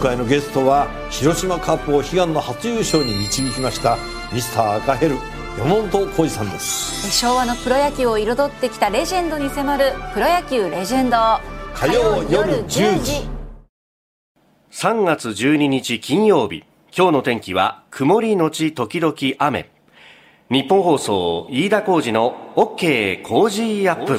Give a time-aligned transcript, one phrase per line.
[0.00, 3.98] 回のゲストは広島カップを悲願の初優勝に導きました
[4.32, 5.16] ミスター赤ヘル
[5.58, 7.10] 山本浩二さんです。
[7.10, 11.16] 昭和のプロ野球を彩ってきたレジェンドに迫る「プロ野球レジェンド」
[11.74, 13.28] 火曜夜10時。
[14.70, 16.64] 3月12日金曜日。
[16.96, 19.70] 今日の天気は曇りのち時々雨。
[20.50, 24.18] 日本放送飯田浩二の OK 工事アップ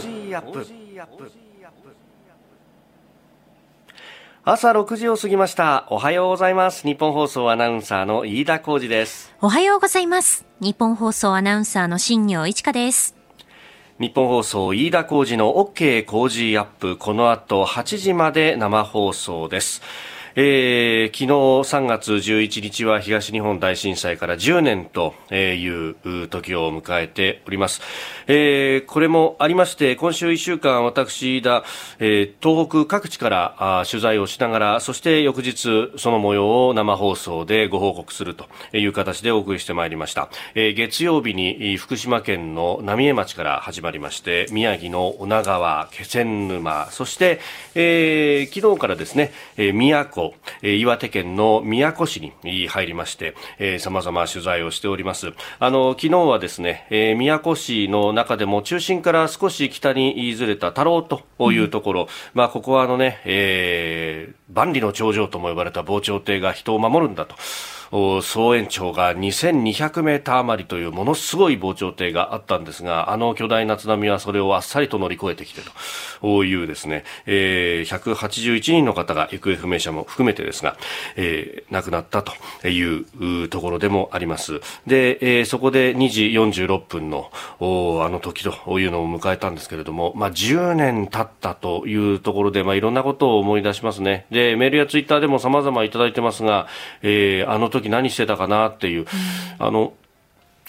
[4.43, 5.85] 朝6時を過ぎました。
[5.91, 6.83] おはようございます。
[6.83, 9.31] 日本放送アナウンサーの飯田浩二です。
[9.39, 10.47] おはようございます。
[10.59, 13.15] 日本放送アナウンサーの新業一華です。
[13.99, 16.97] 日本放送飯田浩二の OK 工事アップ。
[16.97, 19.83] この後8時まで生放送です。
[20.35, 27.81] えー、昨日3月11日は東日本大震災から10年という時を迎えております。
[28.27, 31.65] えー、これもありまして、今週1週間私、飯田、
[31.99, 40.29] えー、東北各地から取材をしながら、そして翌日その模様を生放送でご報告するという形でお送りしてまいりました。
[40.55, 47.41] えー、月曜日に福島県の浪江町から始まりまして、宮城の女川、気仙沼、そして、
[47.75, 50.20] えー、昨日からですね、えー、宮古、
[50.61, 55.33] えー、岩手県の宮古市に入りまして、えー、様々取材をしております。
[55.59, 67.35] あの、昨日はですね、えー、宮古市の中でも中心から少し北にずれた太郎というところ、うん、まあ、ここはあのね、えー、万里の長城とも呼ばれた防潮堤が人を守るんだと。
[67.91, 75.61] 総延長が2200メーター余りというものすごい防潮堤があったんですが、あの巨大な津波はそれをあっさりと乗り越えてきて
[76.21, 80.77] というですね、えー、181人の方が行方不明者も含めてですが、
[81.15, 84.61] えー、亡くなったというところでもあります。
[84.87, 94.25] で、えー、そこで2時46分のあの時というのを迎えたんですけれども、まあ、10年経ったというところで、まあ、いろんなことを思い出しますね。
[94.31, 96.67] で、メールやツイッターでも様々いただいてますが、
[97.01, 99.05] えー、あの時何してたかなっていう、
[99.59, 99.93] あの、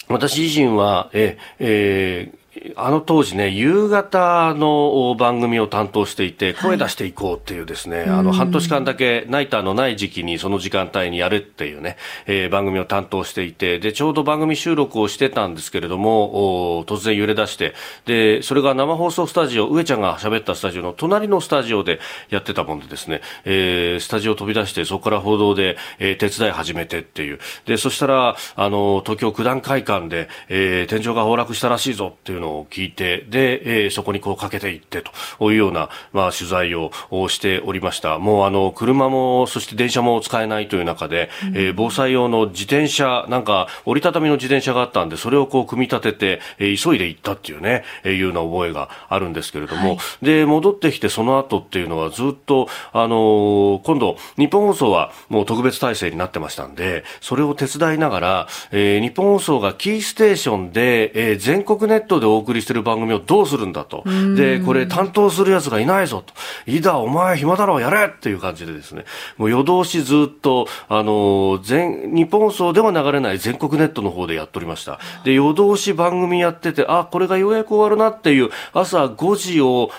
[0.07, 2.42] 私自身は、え、えー
[2.75, 11.97] あの当時ね、夕方の番組を担当していて、声出していこうっていうですね、はい、あの、半年間だけナイターのない時期にその時間帯にやるっていうね、
[12.27, 17.73] えー、番組を担当していて、で、ちょうど番組収録をしてたんですけれども、突然揺れ出して、
[18.05, 21.99] で、それが生放送スタジオ、上ちゃんが喋ったスタジオの隣のスタジオで
[22.29, 27.39] やってたもんでですね、えー、スタジオ飛び出して、そこから報道で、えー、手伝い始めてっていう。
[27.65, 35.03] で、そしたら、あの、東京九段会館で、えー、天井が崩落したらしいぞっていうのを聞いて、で、えー、そこにこうかけていって
[35.39, 36.91] というような、まあ、取材を
[37.29, 38.19] しておりました。
[38.19, 64.03] もうあの、車も、そして電車も使えないという中で、うん、えー、防災用の自転車、なんか折りたたみの自転車があったんで、それをこう組み立てて、えー、急いで行ったっていうね、えー、いうような覚えがあるんですけれども、はい、で、戻ってきてその後っていうのはずっと、あのー、今度、日本放送はもう特別体制になってましたんで、それを手伝いながら、えー、日本放送がキーステーションで、えー、全国ネットでお送りしてる番組をどうするんだと。
[64.35, 66.33] で、これ担当する奴がいないぞと。
[66.69, 69.05] いだ、お前暇だろう、やれっていう感じでですね、
[69.37, 74.99] もう夜通しずっと、あの、全、日本放送では流れない全国ネットの方でやっておりました。
[75.23, 79.91] で、夜通し番組やってて、あ、これがようやく終わるなっていう朝5時を、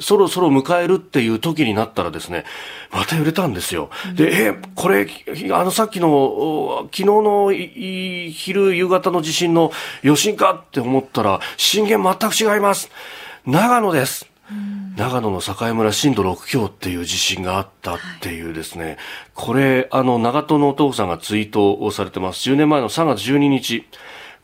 [0.00, 2.44] そろそろ迎えるっていう時になったらですね、
[2.92, 3.90] また揺れたんですよ。
[4.14, 5.08] で、え、これ、
[5.52, 9.72] あのさっきの、昨日の昼夕方の地震の
[10.04, 12.90] 余震かって思ったら、震源全く違います。
[13.46, 14.26] 長野です。
[14.96, 18.96] 長野の境村震度6強っていう地震があったっていうですね、
[19.34, 22.48] これ、あの、長門のお父さんがツイートをされてます。
[22.50, 23.84] 10年前の3月12日。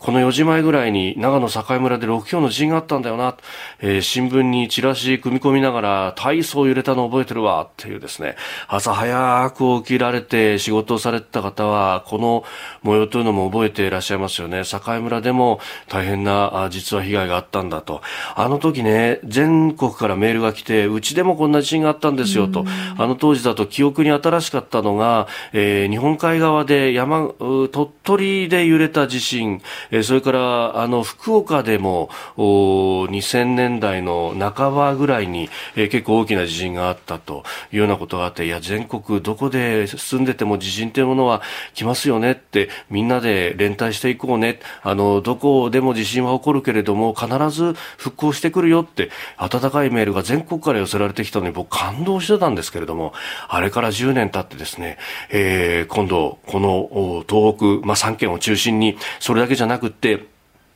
[0.03, 3.37] この4時前ぐらいに長野境村で6強の地震があったんだよな、
[3.79, 8.35] えー、新聞にチラシ組み込みながら体操揺れたの覚えてるわっていうですね、
[8.67, 12.43] 朝早く起きられて仕事をされてた方は、この
[12.83, 14.65] 模様というのも覚えていらっしゃいますよね。
[14.65, 18.03] 境村でも大変な実は被害があったんだと。
[18.35, 22.65] あの時ね、全国からメールが来て、うちでもこんな地震があったんですよと。
[22.99, 29.63] あの当時だと記憶に新しかったのが、えー、日本海側で山、鳥取で揺れた地震、
[29.93, 41.43] えそれからあの福岡でも2000年代の半ばぐらいに、え、結構大きな地震があったというようなことがあっていや全国どこで住んでても地震というものは
[41.75, 44.59] 来ますよねってみんなで連帯していこうね。
[44.83, 53.13] あのどこでも地震は起こるけれども必ず復興してくるよって温かいメールが全国から寄せられてきたのに僕感動してたんですけれども
[53.49, 54.99] あれから10年経ってですね、
[55.31, 60.33] えー、今度この東北、まあ、3県を中心にそれだけじゃなくって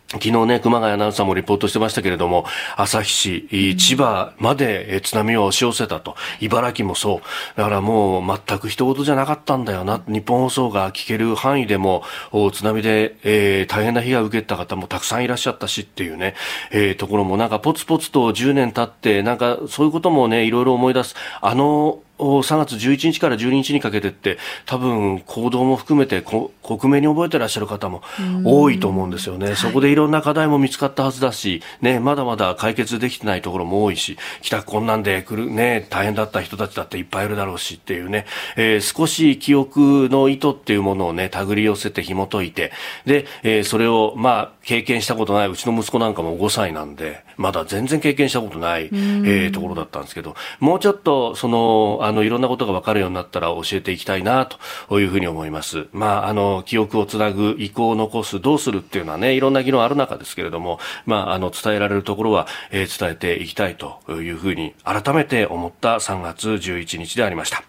[0.08, 6.14] 昨日ね、熊谷アナウンサーもリポートしてましたけれども、旭市、千葉まで津波を押し寄せたと。
[6.40, 7.58] 茨城もそう。
[7.58, 10.00] だからもう全く一言じゃなかったんだよな。
[10.06, 12.04] 日本放送が聞ける範囲でも、
[12.52, 16.36] 津波で、えー、大変な被害を受けた方もたくさんいらっしゃったしっていうね、
[16.70, 21.16] えー、ところもなんかポツポツと10年経って、なんかそういうこともね、いろいろ思い出す。
[21.40, 28.02] あの、3月11日から12日にかけてって多分行動も含めて克明に覚えてらっしゃる方も
[28.44, 38.26] 多いと思うんですよね、そこでいろんな課題も見つかったはずだし、ね、まだまだ解決できてないところも多いし帰宅困難で来る、ね、大変だった人たちだっていっぱいいるだろうしっていうね、
[38.56, 42.72] えー、少し記憶の意図っていうものをね手繰り寄せて紐解いて
[43.04, 54.46] で、えー、それをまあ経験したことないうちの息子なんかも5歳なんでまだ全然経験したことない、えー、ところだったんですけどもうちょっとそのあのいろんなことが分かるようになったら教えていきたいな
[54.88, 55.88] というふうに思います。
[55.92, 67.62] まあ、あの記憶をつなぐ意向を残すどうするっていうのはねいろんな議論ある中ですけれども、まあ、あの伝えられるところは、えー、伝えていきたいというふうに改めて思った3月11日でありました。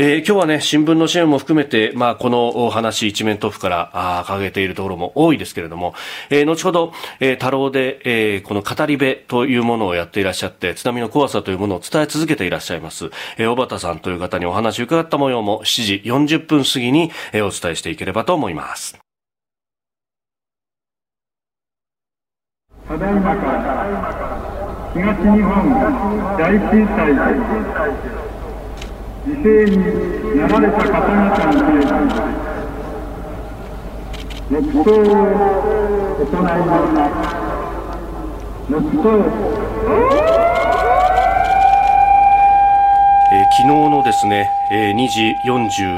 [0.00, 5.92] えー、今日はね新聞の支援も含めて、まあ、この話一面トップからあ掲げているところも多いですけれども、
[6.30, 13.06] えー、後ほど、えー、太郎で、えー、この語り部というものをやっていらっしゃって津波の怖さというものを伝え続けていらっしゃいます、
[13.38, 18.96] えー、小畑さんという方にお話を伺った模様も7時40分過ぎにお伝えしていければと思います。
[22.86, 24.38] ただいまから
[24.94, 27.14] 東日本大震災
[28.22, 28.27] で
[29.28, 29.76] 犠牲に
[30.38, 31.68] なられた方々に
[34.48, 35.04] 黙祷を
[36.24, 37.28] 行います。
[38.70, 39.08] 黙祷
[43.30, 45.34] えー、昨日のですね、えー、2時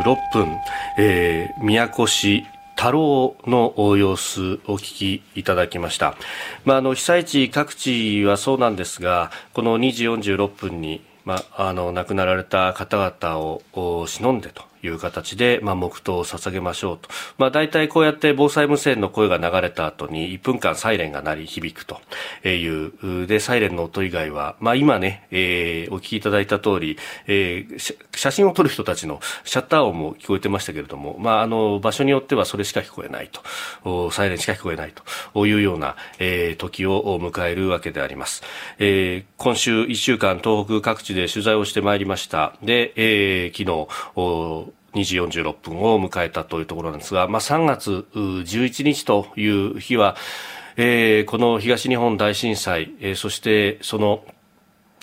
[0.02, 0.58] 46分、
[0.98, 2.44] えー、宮古市
[2.74, 6.16] 太郎の様子お聞きいただきました。
[6.64, 17.08] まあ、あの、被災地各地はそうなんですが、この2時46分に、まあ、あの、亡くなられた方々を忍んでという形で、まあ、黙祷を捧げましょうと。
[17.38, 22.00] まあ、大体こうやって防災無線の声が流れた後に1分間サイレンが鳴り響くと
[22.46, 33.30] いう、で、サイレンの音以外は、まあ、今ね、えー、お聞きいただいた通り、えー、写真を撮る人たちのシャッター音も聞こえてましたけれども、まあ、あの、場所によってはそれしか聞こえない
[33.82, 34.92] と、サイレンしか聞こえない
[35.34, 38.42] というような、えー、時を迎えるわけであります。
[38.78, 42.54] えー、今週1週間東北各地で取材をしてまいりました。
[42.62, 43.70] で、えー、昨
[44.66, 50.16] 日、2時46分を迎えたというところなんですが、まあ、3月11日という日は、
[50.76, 54.24] えー、この東日本大震災、えー、そしてその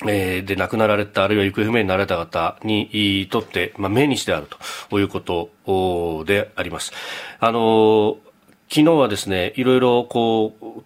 [0.05, 4.47] えー、で亡くなられたあるいは行方不明になられた方にとって、まあ、命日である
[4.89, 6.91] ということであります。
[7.39, 8.17] あの
[8.69, 10.83] 昨日はですね、いろいろこう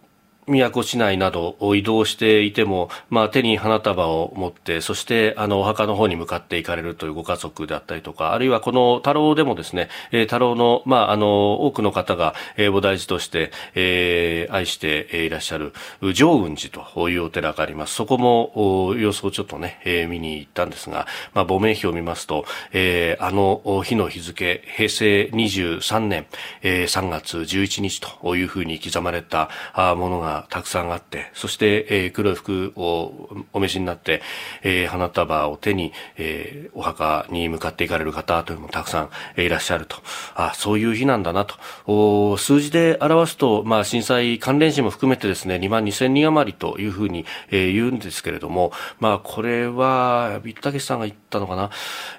[0.48, 15.74] 宮古市内などを移動していても、まあ、手に花束を持ってそしてあのお墓の方に向かって行かれるというご家族であったりとかあるいはこの太郎でもですね、えー、太郎の,、まあ、あの多くの方が、えー、菩提寺として、えー、愛していらっしゃる
[16.14, 17.94] 上雲寺というお寺があります。
[17.94, 26.26] そこも様子をちょっとね、えー、見に行ったんですが、まあ、亡命碑を見ますと、えー、あの日の日付平成23年、
[26.62, 29.50] えー、3月11日というふうに刻まれた
[29.96, 34.22] ものがたくさんあって、そして、えー、黒い服をお召しになって、
[34.64, 39.98] えー、花束を手に、えー、お墓に向かっていかれる方というのもたくさんいらっしゃると。
[40.36, 41.56] あ、そういう日なんだなと。
[41.86, 51.70] お数字で表すと、まあ、震災関連死も含めてですね、2万2000人余りというふうに、えー、言うんですけれども、まあ、これは、ビッタケさんが言ったのかな、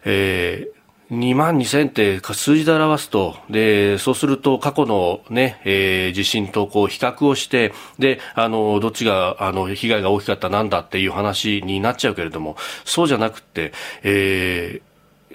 [0.04, 0.81] えー、
[1.12, 14.91] 2万2000って数字で表すと、で、そうすると過去のね、えー、地震とこう比較をして、で、あの、どっちが、あの、被害が大きかったなんだっていう話になっちゃうけれども、そうじゃなくて、えー、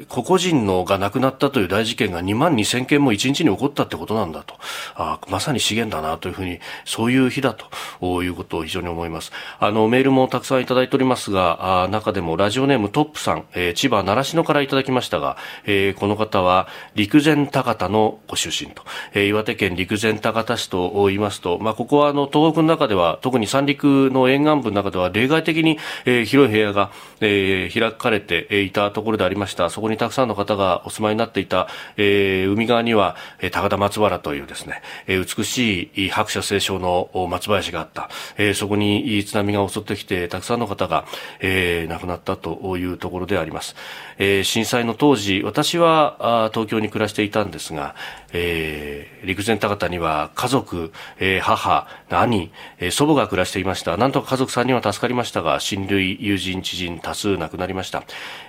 [0.08, 4.56] 個々人のが亡くなったという大事件が2万2000件も1日に起こったってことなんだと。
[4.96, 9.32] あまさに資源だなというふうに、そういう日だということを非常に思います。
[9.60, 29.70] あの、メールもたくさんいただいておりますが、あ中でもラジオネームトップさん、えー、千葉習志野からいただきましたが、えー、この方は陸前高田のご出身と、えー、岩手県陸前高田市と言いますと、まあ、ここはあの、東北の中では、特に三陸の沿岸部の中では例外的に、えー、広い部屋が、えー、開かれていたところでありました。
[29.70, 31.68] そここにたくさんの方がお住まいになっていた、
[31.98, 41.06] えー、海側には、えー、高田松原というですね、えー、美しい白車清少の松林があった、えー、そこに津波が襲ってきてたくさんの方が、
[41.40, 43.76] えー、亡くなったというところであります、
[44.18, 47.96] えー、震災の当時私はあ東京に暮らしていたんですが、
[48.34, 53.96] えー、陸前高田には家族、えー、母、兄、えー、祖母が暮らしていました。
[53.98, 58.04] なんとか家族3人は助かりましたが、親類、友人、知人多数亡くなりました。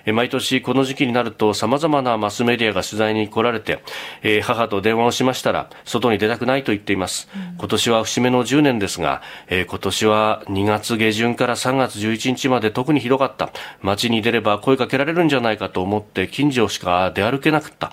[0.05, 3.83] えー、毎年この時期になると様々なマスメディアが取材に来られて、
[4.23, 7.29] えー、母と電話をしましたら、外に出たくないと言っています。
[7.35, 13.51] うん、今年は節目の10年ですが、えー、今年は2月下旬から3月11日まで特にひどかった。
[13.83, 17.93] 街に出れば声かけられるんじゃないかと思って近所しか出歩けなかった。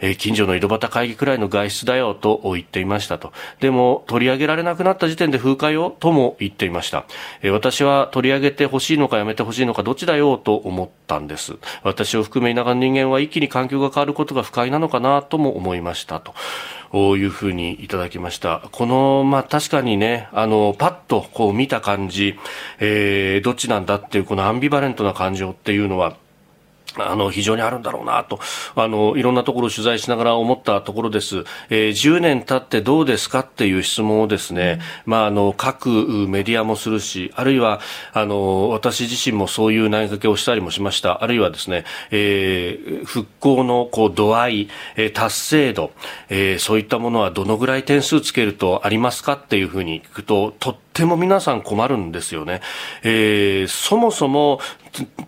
[0.00, 3.32] えー、近所の井戸端会議くらいの外出だよと言っていましたと。
[3.60, 7.04] でも取り上げられなくなった時点で風化よとも言っていました。
[7.42, 11.56] えー、私は取り上げてほしいのかやめてほしいのかどっちだよと思ったんです。
[11.82, 16.34] 私を含め田舎の人間は一気に環境が変わることが不快なのかなとも思いましたと。
[16.92, 18.62] いうふうにいただきました。
[18.72, 22.36] この、まあ、確かにね、あの、パッとこう見た感じ、
[22.80, 26.16] えー、どっちなんだっていうこのアンビバレントな感情っていうのは、
[26.98, 28.40] あの、非常にあるんだろうなと、
[28.74, 31.44] あの、いろんなところを取材しながら思ったところです。
[31.68, 35.88] えー、10年経ってどうですかっていう質問をですね、うん、まあ、あの、各
[36.28, 37.80] メディアもするし、あるいは、
[38.12, 41.22] あの、私自身もそういう投げかけをしたりもしました。
[41.22, 45.92] あるいはですね、えー、復興の、こう、度合い、えー、達成度、
[46.28, 52.60] えー、そういったものはどのぐらい点数つけるとありますかっていうふうに聞くと、とっても皆さん困るんですよね。
[53.02, 54.60] えー、そもそも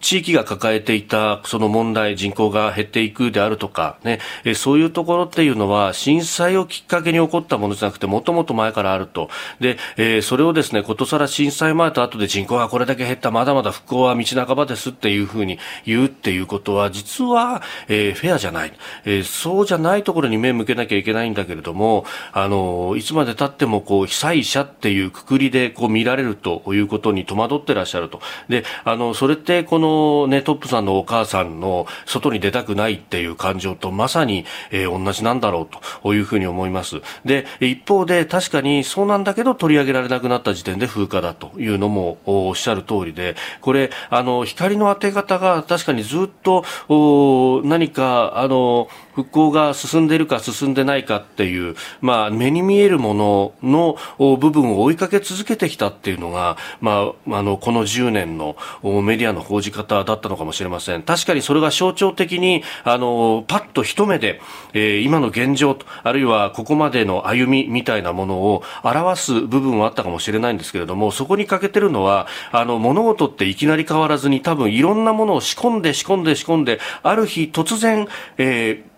[0.00, 9.30] 地域が抱えていたその問題、人口が減っていくであるとか、ね、えそういうところっていうのは震災をきっかけに起こったものじゃなくてもともと前からあると。
[9.60, 18.72] で、えー、それをですね、ことさら震災前と後で人口がこれだけ減った、まだまだ復興は道半ばですっていうふうに言うっていうことは、実は、えー、フェアじゃない、
[19.04, 28.20] えー、そうじゃないところに目向けなきゃいけないんだけれども、あの、いつまで経ってもこう、被災者っていうくくりでこう見られるということに戸惑ってらっしゃると。
[28.48, 37.00] で、あの、それってこの、ね、トップさんのお母さんの外に出たくないっていう感情とまさに、えー、同じなんだろうというふうに思います。
[37.24, 58.56] で、一方で確かにそうなんだけど取り上げられなくなった時点で風化だというのもおっしゃる通りで、これ、あの、光の当て方が確かにずっとお何か、あの、復興が進んでいるか進んでないかっていう、まあ、目に見えるものの部分を追いかけ続けてきたっていうのが、まあ、あの、この10年の
[59.02, 61.02] メディアの報じ方だったのかもしれません。
[61.02, 64.40] 確かにそれが象徴的に、あの、パッと一目で、
[64.72, 78.08] えー、今の現状と、あるいはここまでの歩みみたいなものを表す部分はあったかもしれないんですけれども、そこに欠けてるのは、あの、物事っていきなり変わらずに多分いろんなものを仕込んで仕込んで仕込んで、ある日突然、
[78.38, 78.91] えー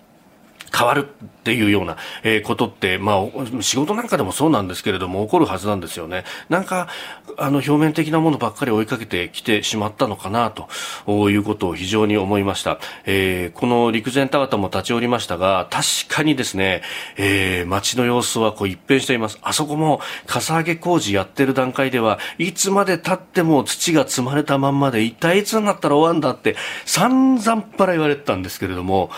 [0.77, 6.25] 変わるっていうような、えことって、まあ、仕事なんかでもそうなんですけれども、起こるはずなんですよね。
[6.49, 6.89] なんか、
[7.37, 12.79] あの、表面的なものばっかり追いかけてきてしまったのかな、ということを非常に思いました。
[13.05, 16.83] えー、この陸前高田も立ち寄りましたが、確かにですね、
[17.17, 19.39] えー、街の様子はこう一変しています。
[19.43, 29.11] あそこも、かさ上げ工事やってる段階では、いつまで経っても土が積まれたまんまで、一体いつになったら終わんだって、散々パラ言われてたんですけれども、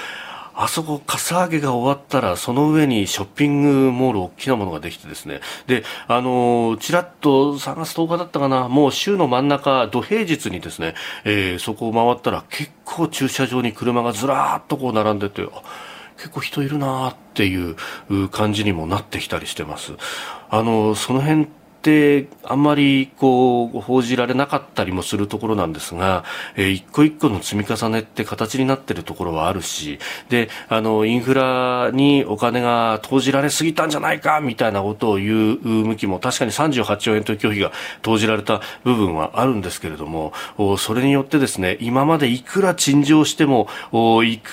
[0.59, 10.95] あそこ、かさ上げが終わったら、その上にショッピングモール、大きなものができてですね、で、あのちらっと3月10日だったかな、もう週の真ん中、土平日にですね、
[11.25, 15.47] えー、そこを回ったら、結構駐車場に車がずらーっとこう並んでて、
[16.17, 19.93] 結構人いるなーっていう感じにもなってきたりしてます。
[20.49, 26.25] あの、その辺ってあんまりこう報じられなかったりもするところなんですが、
[26.57, 40.33] えー、一個一個の積み重ねって形になっているところはあるし、で、あの、インフラにお金が投じられすぎたんじゃないかみたいなことを言う向きも確かに38兆円という拒否が投じられた部分はあるんですけれども、
[40.79, 43.69] それによってですね、今までいくら陳情しても、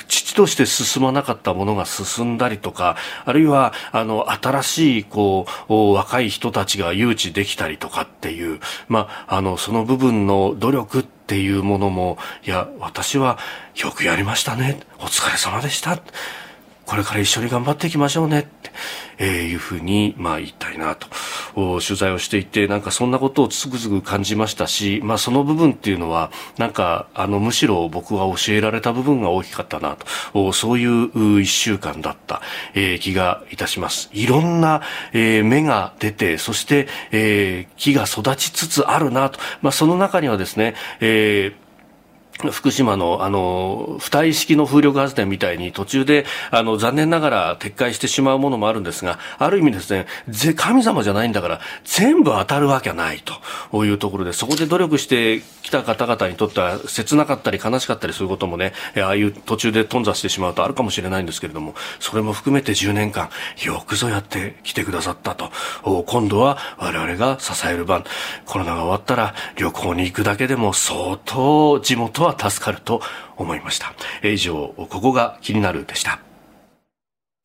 [0.07, 13.37] 父として進まなかったものが進んだりとか、あるいは、あの、新しい、こう、若い人たちが誘致できたりとかっていう、まあ、あの、その部分の努力っていうものも、いや、私は
[13.75, 14.79] よくやりましたね。
[14.99, 15.99] お疲れ様でした。
[16.85, 18.39] これから一緒に頑張っていきましょうね。
[18.41, 18.71] って、
[19.17, 21.07] え、いうふうに、まあ言いたいなと、
[21.55, 29.97] 取材をしていて、なんかそんなことをつくづく感じましたし、まあその部分っていうのは、なんか、あの、むしろ僕は教えられた部分が大きかったな
[30.33, 32.41] と、そういう一週間だった、
[32.73, 34.09] え、気がいたします。
[34.11, 34.81] いろんな、
[35.13, 41.62] えー、芽が出て、そして、え、木が育ちつつあるなと、まあその中にはですね、えー
[42.51, 53.21] 福島のあの付帯式の風力発電みたいに途中であの残念ながら撤回してしまうものもあるんですがある意味ですねぜ神様じゃないんだから全部当たるわけない
[53.71, 63.29] というところでそこで努力してきた方々にとっては切なかったり悲しかったりすることもねああいう途中で頓挫してしまうとあるかもしれないんですけれどもそれも含めて10年間
[63.63, 65.51] よくぞやってきてくださったと。
[66.05, 68.03] 今度は我々が支える番。
[68.45, 73.01] コロナが終わったら旅行に行くだけでも相当地元は助かると
[73.37, 73.93] 思いました。
[74.23, 76.19] 以上、ここが気になるでした。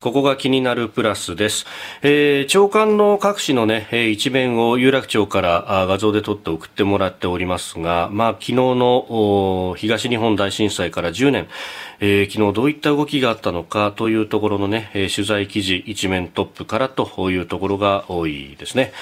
[0.01, 1.65] ここが気になるプラスです。
[2.03, 11.47] えー、長官の各紙のね、一面を有楽町から画像で撮って送ってもらっておりますが、まあ、昨日の東日本大震災から10年、
[11.99, 18.93] えー、昨日どういった動きがあったのかというところのね、取材記事一面トップからというところが多いですね。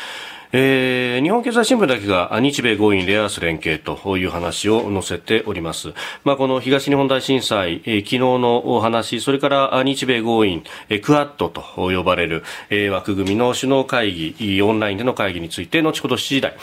[0.53, 5.93] えー、日本経済新聞だけが日米豪印レアアース連携という話を載せております。
[6.23, 16.55] まあ、この東日本大震災、えー、昨日のお話、それから日米豪印、えー、クアッドと呼ばれる、えー、枠組みの首脳会議、オンラインでの会議について、後ほど7時台、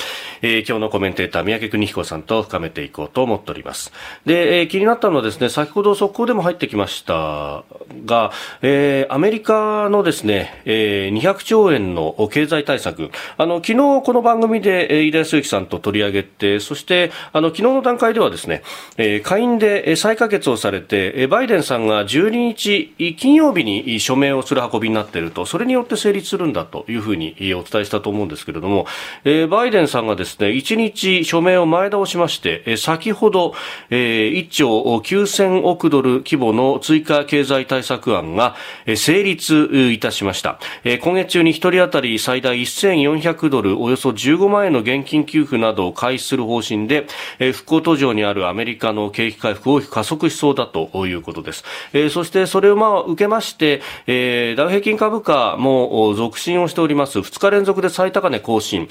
[0.43, 3.93] えー、今日のコメンテーター、三宅邦彦さんと深めていこうと思っております。
[4.25, 7.65] で、えー、気になったのはですね、先ほど速報でも入ってきました
[8.07, 18.63] が、えー、アメリカのですね、えー、200兆円の経済対策、あの、昨昨日この番組で飯田康之さんと取り上げて、そしてあの昨日の段階ではですね、
[18.99, 28.87] えー、下院で再可決をされて、バイデンさんが12日金曜日に署名をする運びになっていると、それによって成立するんだというふうにお伝えしたと思うんですけれども、
[29.25, 33.55] えー、バイデンさんがですね、1日署名を前倒しまして、先ほど、
[33.91, 38.55] えー、1兆9000億ドル規模の追加経済対策案が
[38.95, 40.61] 成立いたしました。
[40.85, 47.07] え今月中に1人当たり最大1400ドルルおよそ15万円の現金給付などを開始する方針で、
[47.39, 51.65] えー、復興途上にあるアメリカの景気回復を加速しそうだということです。
[51.93, 57.19] えー、そしてそれをまあ受けまして、えー、ダウ平均株価も続伸をしております。
[57.19, 58.89] 2日連続で最高値更新。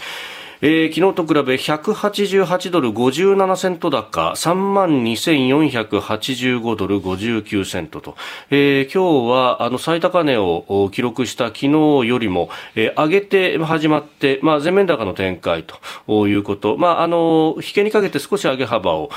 [0.62, 8.16] えー、昨日と比べ188ドル57セント高、3万2485ドル59セントと、
[8.50, 15.66] えー、今日はあの最高値を記録した昨日よりも、えー、上げて始まって、まあ、全面高の展開
[16.08, 19.10] ということ、まあ、あの引けにかけて少し上げ幅を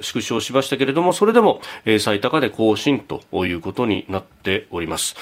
[0.00, 5.16] 縮小しましたけれども、それでも、えー、最高値更新ということになっております。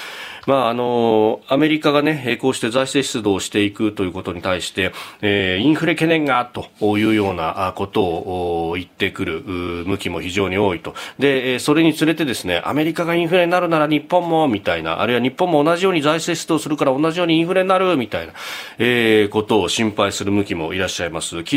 [0.47, 9.43] まあ、あのアメリカがね、こうして財政出動をしていくということに対して、えー、インフレ懸念がというようなことを言ってくる
[9.87, 10.95] 向きも非常に多いと。
[11.19, 18.33] で、それにつれてですね、アメリカがインフレになるなら日本も、みたいな、あるいは日本も同じように財政出動するから同じようにインフレになる、みたいな、
[18.79, 21.39] えー、ことを心配する向きもいらっしゃいます。
[21.39, 21.57] 昨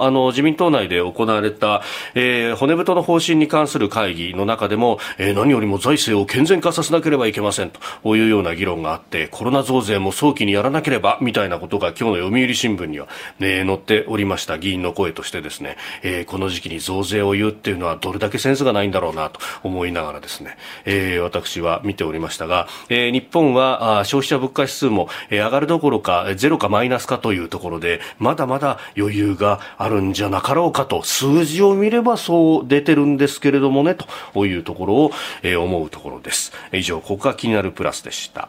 [0.00, 1.82] あの、自民党内で行われた、
[2.14, 7.70] えー、骨太の方針に関する会議の中でも、えー、何よりも財政を健全化させなければいけません
[8.02, 33.96] というような議論があって、コロナ増税も早期にやらなければ、みたいなことが今日の読売新聞には、ね、載っておりました議員の声としてですね、えー、この時期に増税を言うっていうのはどれだけセンスがないんだろうなと思いながらですね、えー、私は見ておりましたが、えー、日本は消費者物価指数も、えー、上がるどころかゼロかマイナスかというところで、まだまだ余裕があるんじゃなかろうかと、数字を見ればそう出てるんですけれどもね、
[34.34, 35.12] というところを、
[35.42, 36.52] えー、思うところです。
[36.72, 38.48] 以上、ここが気になるプラスでした。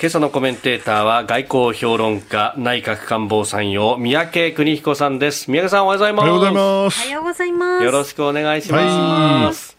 [0.00, 5.48] 今朝のコメンテーターは外交評論家内閣官房参与三宅邦彦さんです。
[5.48, 6.24] 三宅さんおはようございます。
[6.24, 7.04] おはようございます。
[7.04, 7.84] おはようございます。
[7.84, 9.76] よろしくお願いします、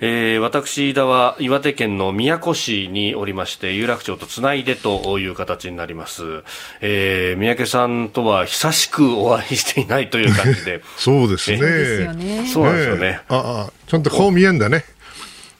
[0.00, 6.42] はい、えー、私飯田は岩手県の宮古市におりまして有楽町とつないでという形になります、
[6.80, 10.82] えー、三宅さんとは久しくお会いしていないという感じで。
[10.96, 11.58] そうですね。
[11.58, 14.84] そうなんですよね、ああちゃんと顔見えんだね。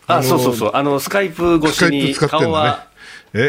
[0.08, 0.70] あそうそうそう。
[0.74, 2.90] あのスカイプ越しに顔は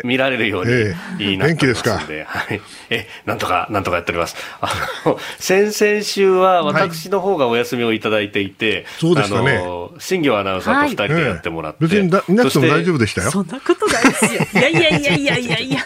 [0.03, 0.71] 見られるように
[1.19, 1.97] いいな元気ですか？
[1.97, 2.61] はい。
[2.89, 4.35] え、なんとか、なんとかやっております。
[4.61, 4.69] あ
[5.05, 9.61] の、先々週は私の方がお休みをいただいていて、そうですかね。
[9.99, 11.79] 新業アナウンサーと二人でやってもらって。
[11.81, 13.31] 別にいなくても大丈夫でしたよ。
[13.31, 13.82] そんなことな
[14.53, 15.85] いやいやいやいやいやいや。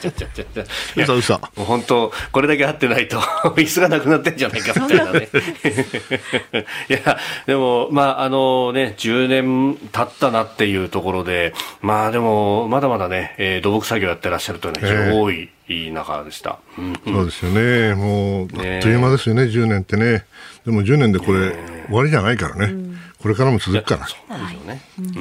[0.96, 1.42] うさうさ。
[1.56, 3.20] 本当、これだけ会ってないと、
[3.58, 5.30] 椅子がなくなってんじゃないかみたいなね。
[6.90, 16.60] いや、でも、まあ、あのね、10年経ったなっていうところで、まあでも、まだまだね、えー、土木作業やってらっしゃるというのは非常に多い、いい中でした、
[17.06, 20.26] そうですよね、もうあっという間ですよね、ね10年ってね、
[20.66, 21.52] でも10年でこれ、
[21.88, 22.74] 終わりじゃないからね、
[23.22, 24.08] これからも続くから。
[24.08, 24.82] そうなんですよね。
[25.00, 25.20] うん、う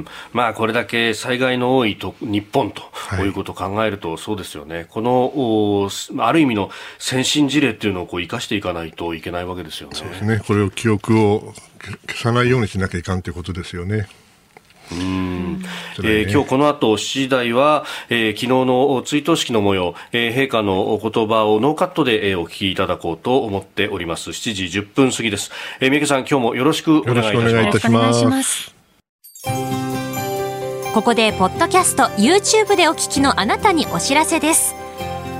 [0.00, 4.86] んまあこれだけ災害の多いと日本と、はい、いうことを考えるとそうですよね。
[4.90, 5.88] この
[6.24, 9.94] ある意味の先進事例っていうのをこう生かしていかないといけないわけですよね。
[9.96, 10.42] そうですね。
[10.46, 11.54] これを記憶を
[12.08, 14.08] 消さないようにしなきゃいかんということですよね。
[14.92, 15.62] うん。
[16.04, 24.30] えー、今日この後7時台は、えー、昨日の追悼式の模様、えー、陛下の言葉をノーカットで、えー、お聞きいただこうと思っております。
[24.30, 27.16] 7時10分過ぎです、えー、三宅さん今日もよろしくお願
[27.64, 28.74] いいたします。
[30.94, 34.74] ここでポッドキャスト YouTube でお聞きのあなたにお知らせです。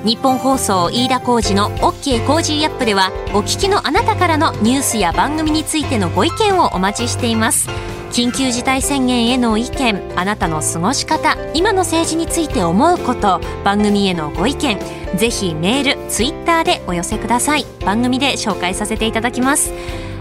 [0.05, 7.69] 日本放送飯田浩二の OK コージーアップではお聞きのあなたからのニュースや番組についてのご意見をお待ちしています
[8.17, 14.79] 緊急事態宣言への意見あなたの過ごし方今の政治について思うこと番組へのご意見
[15.19, 17.67] ぜひメールツイッターでお寄せください。
[17.85, 19.71] 番組で紹介させていただきます。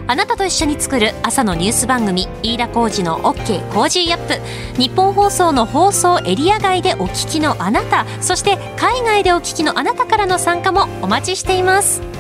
[0.08, 4.82] あなたと一緒に作る朝のニュース番組飯田浩二の OK コージーアップ。
[4.82, 12.15] 日本放送の放送エリア外でお聞きのあなたそして海外でお聞きのあなたからの参加もお待ちしています。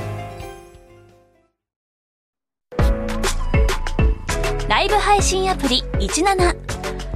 [4.85, 6.55] イブ配信アプリ17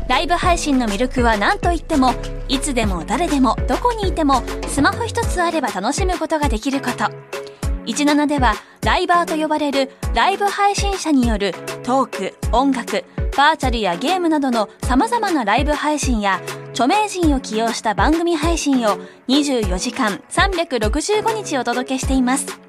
[0.09, 2.15] ライブ配信の魅力は何といっても
[2.47, 7.05] いつでも誰でもどこにいてもスマホ一つあれば楽しむことができること
[7.85, 11.53] 17ではライバーと呼ばれるライブ配信者による
[11.83, 13.05] トーク、音楽、
[13.37, 22.68] バーチャルやゲームなどの様々なライブ配信や著名人を起用した番組配信を24時間365日お届けしています。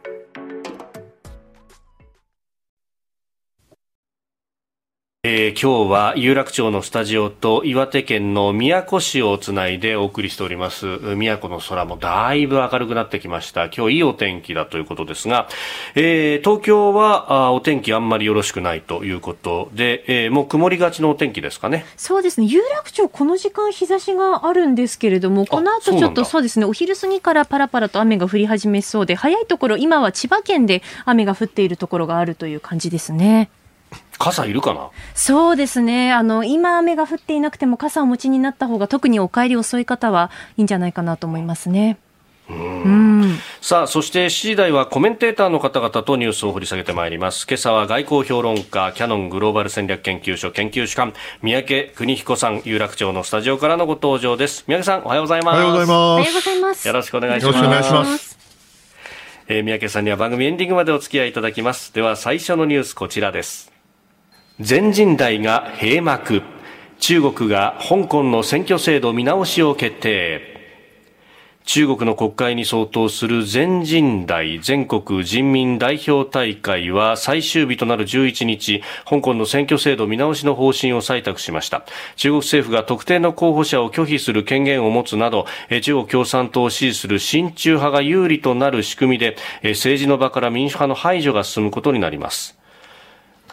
[5.33, 10.85] えー、今日は有楽町のスタジオと岩手県の宮古市をつないでお送りしております。
[11.15, 13.69] 宮古の空もだいぶ明るくなってきました。
[13.69, 15.47] 今日いいお天気だということですが、
[15.95, 21.85] えー、東京はあお天気あんまりよろしくないということで、えー、もう曇りがちのお天気ですかね。
[21.95, 22.47] そうですね。
[22.47, 26.65] 有楽町この時間日差しがあるんですけれどもこの後ちょっとそうですね。
[26.65, 33.49] お昼過ぎからパラパラと雨が降り始めそうで早いところ今は千葉県で雨が降っているところがあるという感じですね
[34.17, 34.89] 傘いるかな？
[35.15, 36.13] そうですね。
[36.13, 41.97] あの、今雨が降っていなくても傘をお持ちになった方が特にお帰り遅い方はいいんじゃないかなと思いますね。
[42.49, 43.37] うん。
[43.61, 47.47] さあそして7時台はコメンテーターの方々とニュースを掘り下げてまいります。
[47.47, 54.65] 今朝は外交評論家キャノングローバル戦略研究所研究主幹三宅邦彦さん有楽町のスタジオからのご登場です。
[54.67, 55.55] 三宅さんおはようございます。
[55.55, 55.93] おはようございます。
[55.93, 56.87] おはようございます。
[56.87, 57.57] よろしくお願いします。
[57.57, 58.37] よろしくお願いします。
[59.47, 61.93] えー、三宅さんには番組エンディングまでお付き合いいただきます。
[61.93, 63.70] では最初のニュースこちらです
[64.61, 66.43] 全人代が閉幕。
[66.99, 70.51] 中国が香港の選挙制度見直しを決定。
[71.63, 81.83] 中国の国会に相当する全人代全国人民代表大会は最終日となる11日香港の選挙制度見直しの方針を採択しました。
[82.15, 85.47] 中国政府が特定の候補者を拒否する権限を持つなど
[85.81, 92.60] 中国共産党を支持する親中派が有利となる仕組みで政治の場から民主派の排除が進むことになります。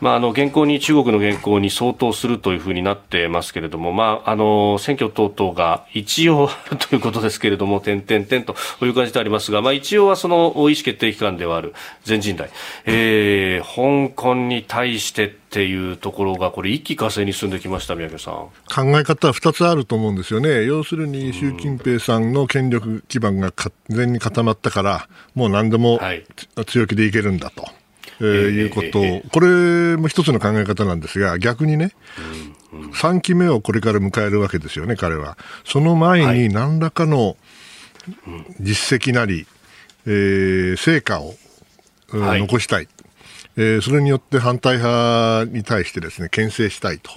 [0.00, 12.50] まあ、あの現行に中国の現行に相当するというふうになってますけれども、まあ、あの選挙等々が一応あ るということですけれども、点々点という感じでありますが、まあ、一応はその意思決定機関ではある全人代、
[12.86, 18.34] えー、香港に対してっていうところが、これ、一気呵成に進んできました、宮家さん。
[18.34, 18.52] 考
[18.98, 26.00] え方は2つあると思うんですよね、要するに習近平さんの権力基盤が完全に固まったから、もう何でも
[26.66, 27.66] 強気でいけるんだと。
[28.20, 31.92] えー、いうことを、これも一つの考え方なんですが、逆にね、
[32.94, 35.38] 3期目をこれから迎えるわけですよね、彼は。
[35.64, 37.36] その前に何らかの
[38.60, 39.46] 実績なり、
[40.06, 41.34] えー、成果を、
[42.10, 42.88] はい、残したい。
[43.56, 47.10] えー、それによって反対派に対してですね、牽制したいと。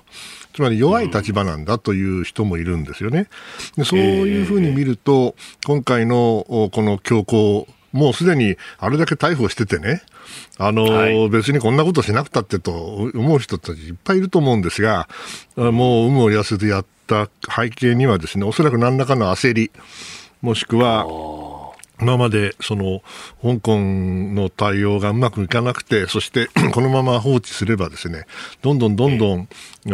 [0.53, 3.27] つまり弱い立場なんだという人もいるんですよね。
[3.77, 5.35] でそういうふうに見ると、
[5.65, 10.01] 今回のこの強行、もうすでにあれだけ逮捕しててね、
[10.57, 15.07] あの、はい、別にこんなことしなくたってと思う人たちいっぱいいると思うんですが、
[15.55, 19.71] もう有無を言わせてやった背景にはですね、おそらく何らかの焦り、
[20.41, 21.05] もしくは、
[22.01, 23.03] 今までその
[23.43, 28.25] 香港の対応がうまくいかなくて、そして このまま放置すればですね、
[28.63, 29.47] どんどんどんどん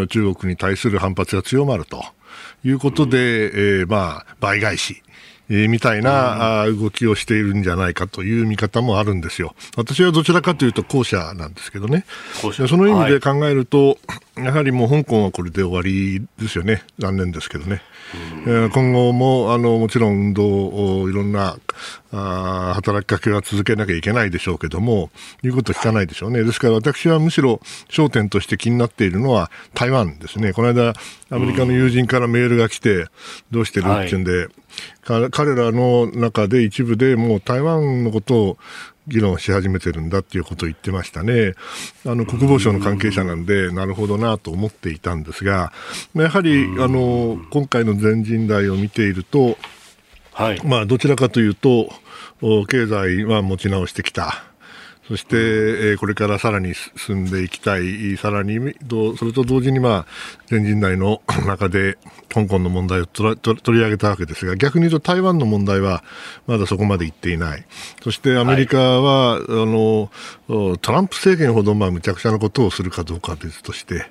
[0.08, 2.02] 中国に対する反発が強まると
[2.64, 5.04] いうことで、えー、まあ、倍返し
[5.50, 9.56] えー、みたいな、うん、動きをしているんじゃないかという見方もあるんですよ。
[9.76, 12.06] 私はどちらかというと後者なんですけどね。
[12.34, 16.84] その意味で考えると、はい、やはりもう香港はこれで終わりですよね。
[17.00, 17.82] 残念ですけどね。
[18.46, 21.58] え今後もあのもちろん運動をいろんな
[22.12, 25.10] あ働きかけは続けなきゃいけないでしょうけども、
[25.44, 26.44] 言うこと聞かないでしょうね。
[26.44, 27.60] ですから私はむしろ
[27.90, 30.54] 焦点として気になっているのは台湾ですね。
[30.54, 30.94] この間、
[31.30, 33.08] アメリカの友人からメールが来て、
[33.52, 34.48] どうしてるっていうんで、
[35.06, 38.58] はい、彼らの中で一部でもう台湾のことを
[39.08, 41.54] 議論し始めてるんだっていうことを言ってましたね。
[42.06, 45.72] あの、国防省の関係者なんで、なるほどなと思っていたんですが、
[46.14, 49.58] やはり、あの、今回の全人代を見ていると、
[50.38, 51.90] はい、まあ、どちらかというと、
[52.68, 54.44] 経済は持ち直してきた。
[55.08, 58.60] そして、えー、これからさらに進んでいきたい、さらに、
[59.18, 60.06] それと同時に、まあ、
[60.48, 66.04] 全人代の 中で香港の問題を取り上げたわけですが、逆に言うと台湾の問題は
[66.46, 67.66] まだそこまでいっていない。
[68.04, 70.12] そしてアメリカは、はい、あの、
[70.82, 74.08] トランプ政権ほど、まあ、無茶苦茶なことをするかどうかは別として、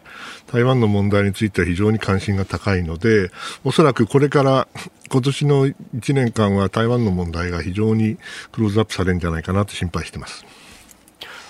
[0.51, 3.31] 台湾の問題については非常に関心が高いので、
[3.65, 4.67] おそらくこれから
[5.11, 5.75] 今年の1
[6.15, 8.17] 年間は台湾の問題が非常に
[8.51, 10.56] クローズアップされるんじゃないかなと心配しています。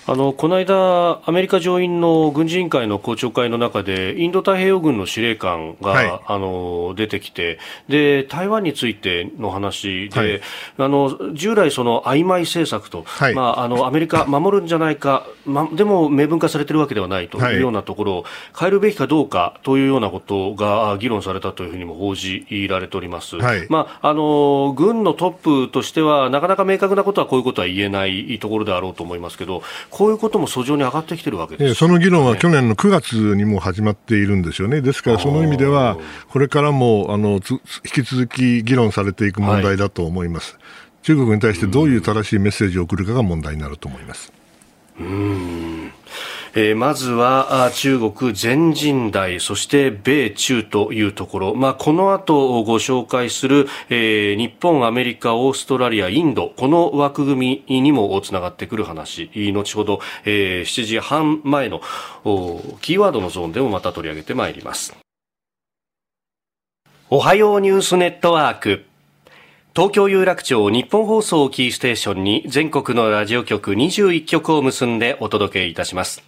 [0.08, 10.40] あのこの間、アメリカ上院の軍事委員会の公聴会の中で、インド太平洋軍の司令官が、はい、あの出てきてで、台湾についての話で、はい、
[10.78, 18.24] あの従来、その曖昧政策と、はい、まあ、あのアメリカ、守るんじゃないか、ま、でも明文化されているわけではないというようなところを
[18.56, 23.34] 変えるべきかどうかというようなことが議論されたというふうにも報じられております。
[23.68, 29.64] まあ、あの軍のトップとしては、なかなか明確なことはこういうことは言えないところであろうと思いますけど、
[29.96, 34.82] こういうことも訴状に上がってきてるわけです、ね、その議論は去年の9月にも始まっているんですよね。
[34.82, 35.96] ですからその意味では、
[36.28, 37.61] これからもあの引
[37.94, 40.52] き続き議論されていく問題だと思います。
[40.52, 40.62] はい、
[41.02, 44.35] 中国に対してどういう正しいメッセージを送るかが問題になると思います。
[45.00, 45.92] うん
[46.58, 56.54] えー、まずは中国全人代そして米中というところ、まあ、この後ご紹介する、えー、日本、アメリカ、オーストラリア、インド。
[56.56, 59.30] この枠組みにもつながってくる話。
[59.52, 61.82] 後ほど、えー、7時半前の
[62.80, 64.96] キーワードのゾーンでもまた取り上げてまいります。
[67.10, 68.86] おはようニュースネットワーク。
[69.76, 76.22] 東京有楽町日本放送キーステーションに全国のラジオ局21局を結んでお届けいたします。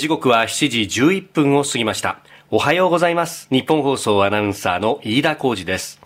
[0.00, 2.18] 時刻は7時11分を過ぎました。
[2.50, 3.46] おはようございます。
[3.52, 6.00] 日本放送アナウンサーの飯田浩二です。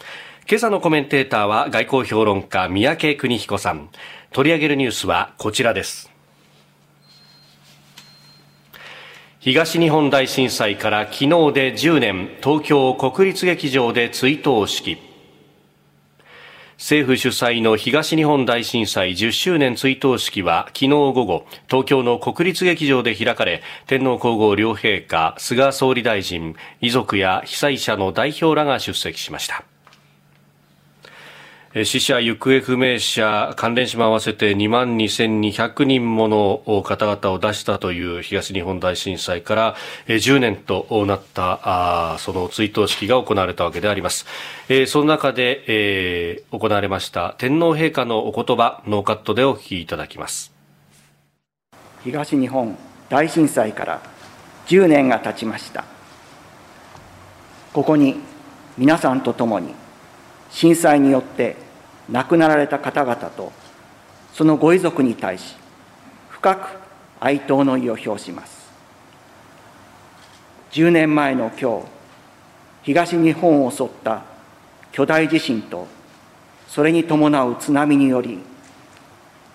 [0.46, 3.88] 今朝のコメンテーターは外交評論家三宅邦彦さん。
[4.32, 6.10] 取り上げるニュースはこちらです。
[9.40, 15.05] 東日本大震災から昨日で10年、東京国立劇場で追悼式。
[16.78, 29.64] 政府主催の東日本大震災10周年追悼式は昨日午後東京の国立劇場で開かれ天皇皇后両陛下菅総理大臣遺族や被災者の代表らが出席しました。
[31.84, 44.24] 死者、行方不明者、関連死も合わせて2万2200人もの方々を出したという東日本大震災から10年となったその追悼式が行われたわけであります。
[44.86, 50.54] その中で行われました天皇陛下のお言葉、ノーカットでお聞きいただきます。
[52.04, 52.74] 東日本
[53.10, 54.00] 大震災から
[54.68, 55.84] 10年が経ちました。
[57.74, 58.16] ここに
[58.78, 59.74] 皆さんと共に
[60.48, 61.65] 震災によって
[62.10, 63.52] 亡くなられた方々と
[64.32, 65.56] そのご遺族に対し
[66.28, 66.78] 深く
[67.20, 68.66] 哀悼の意を表します。
[70.72, 71.86] 10年前の今日
[72.82, 74.22] 東日本を襲った
[74.92, 75.86] 巨大地震と
[76.68, 78.40] それに伴う津波により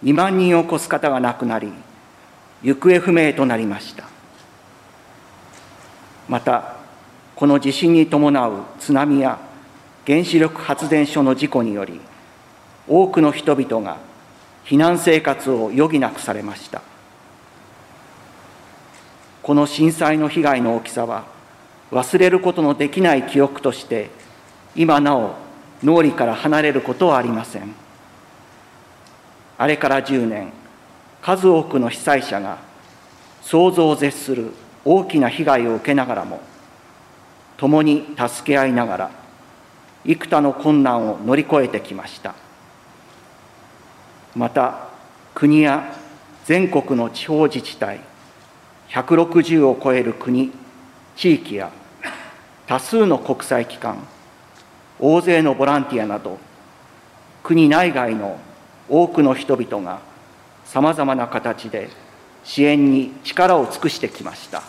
[0.03, 1.71] 2万人を超す方が亡くなり
[2.63, 4.05] 行方不明となりました。
[6.27, 6.75] また
[7.35, 9.39] この地震に伴う津波や
[10.05, 11.99] 原子力発電所の事故により
[12.93, 13.99] 多くの人々が
[14.65, 16.81] 避難生活を余儀なくされました。
[19.41, 21.23] この震災の被害の大きさは
[21.91, 24.09] 忘れることのできない記憶として
[24.75, 25.35] 今なお
[25.81, 27.73] 脳裏から離れることはありません。
[29.57, 30.51] あれから10年
[31.21, 32.57] 数多くの被災者が
[33.41, 34.51] 想像を絶する
[34.83, 36.41] 大きな被害を受けながらも
[37.55, 39.11] 共に助け合いながら
[40.03, 42.35] 幾多の困難を乗り越えてきました。
[44.35, 44.89] また
[45.33, 45.93] 国や
[46.45, 47.99] 全国の地方自治体
[48.89, 50.51] 160を超える国
[51.15, 51.71] 地域や
[52.67, 54.07] 多数の国際機関
[54.99, 56.37] 大勢のボランティアなど
[57.43, 58.39] 国内外の
[58.89, 59.99] 多くの人々が
[60.65, 61.89] さまざまな形で
[62.43, 64.63] 支援に力を尽くしてきました。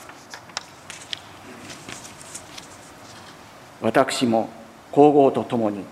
[3.82, 4.48] 私も
[4.92, 5.84] 皇后と共に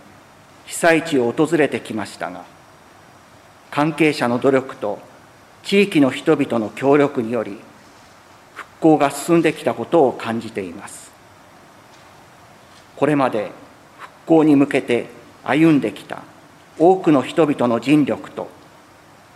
[0.66, 2.44] 被災地を訪れてきましたが
[3.70, 4.98] 関係者の努力と
[5.62, 7.58] 地域の人々の協力により
[8.54, 11.10] 復興が進んできたことを感じています。
[12.96, 13.52] これまで
[13.98, 15.06] 復興に向けて
[15.44, 16.22] 歩んできた
[16.78, 18.48] 多くの人々の尽力と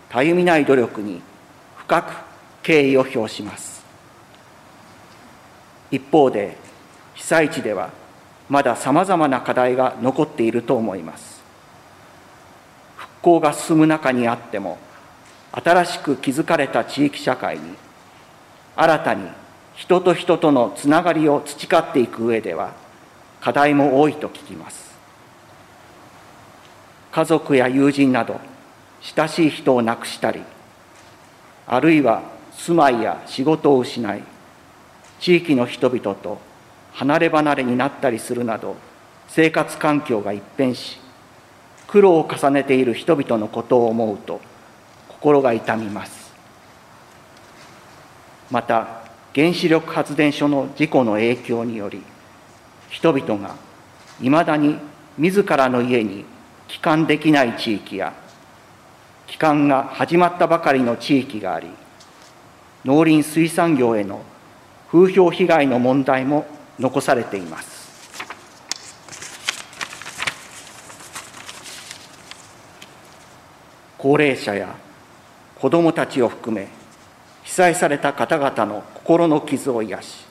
[0.09, 1.21] たゆみない努力に
[1.77, 2.13] 深く
[2.63, 3.83] 敬意を表します。
[5.91, 6.57] 一方で
[7.15, 7.91] 被災地では
[8.49, 11.34] まださまざまな課題が残っていると思います。
[13.25, 14.77] 興が進む中にあっても
[15.51, 17.63] 新しく築かれた地域社会に
[18.77, 19.29] 新たに
[19.75, 22.75] 人と人とのつながりを培っていく上では
[23.41, 24.95] 課題も多いと聞きます。
[27.13, 28.41] 家族や友人など
[29.01, 30.43] 親しい人を亡くしたり
[31.67, 34.23] あるいは住まいや仕事を失い
[35.21, 36.39] 地域の人々と
[36.93, 38.75] 離れ離れになったりするなど
[39.29, 40.99] 生活環境が一変し
[41.95, 44.41] 苦労を重ねている人々のことを思うと
[45.07, 46.35] 心が痛みます。
[48.51, 52.03] また原子力発電所の事故の影響により
[52.91, 53.55] 人々が
[54.21, 54.77] いまだに
[55.19, 56.25] 自らの家に
[56.67, 58.13] 帰還できない地域や
[59.29, 61.69] 帰還が始まったばかりの地域があり
[62.85, 64.25] 農林水産業への
[64.91, 66.45] 風評被害の問題も
[66.77, 67.74] 残されています。
[74.05, 74.77] 高齢者や
[75.59, 76.69] 子どもたちを含め
[77.43, 80.27] 被災された方々の心の傷を癒し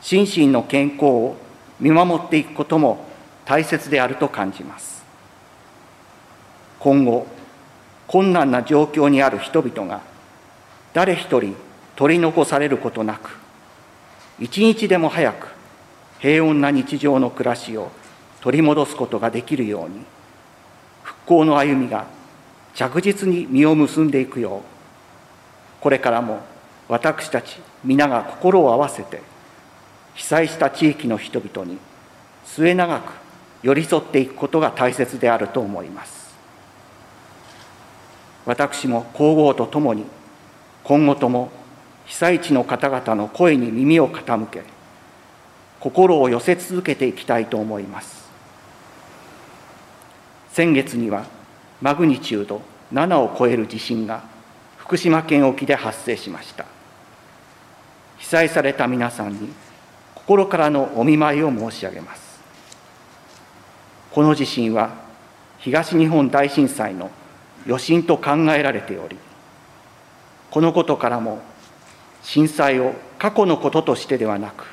[0.00, 1.36] 心身の健康を
[1.78, 3.04] 見守っていくことも
[3.44, 5.04] 大切であると感じます。
[6.78, 7.26] 今後
[8.06, 10.00] 困難な状況にある人々が
[10.94, 11.56] 誰一人
[11.94, 13.36] 取り残されることなく
[14.40, 15.48] 一日でも早く
[16.20, 17.90] 平穏な日常の暮らしを
[18.40, 20.06] 取り戻すことができるように
[21.02, 22.16] 復興の歩みが
[22.78, 24.62] 着実に実を結んでいくよう。
[25.80, 26.42] これからも
[26.88, 29.20] 私たち皆が心を合わせて
[30.14, 31.78] 被災した地域の人々に
[32.44, 33.12] 末永く
[33.64, 36.36] 寄り添っていくことが大切であると思います。
[38.46, 40.04] 私も皇后とともに
[40.84, 41.50] 今後とも
[42.06, 44.62] 被災地の方々の声に耳を傾け
[45.80, 48.28] 心を寄せ続けていきたいと思います。
[50.52, 51.37] 先月には
[51.80, 52.62] マグニチュード
[52.92, 54.22] 7を超える地震が
[54.76, 56.66] 福島県沖で発生しました。
[58.18, 59.48] 被災された皆さんに
[60.14, 62.40] 心からのお見舞いを申し上げます。
[64.10, 64.90] この地震は
[65.58, 67.10] 東日本大震災の
[67.66, 69.16] 余震と考えられており
[70.50, 71.40] このことからも
[72.22, 74.64] 震災を過去のこととしてではなく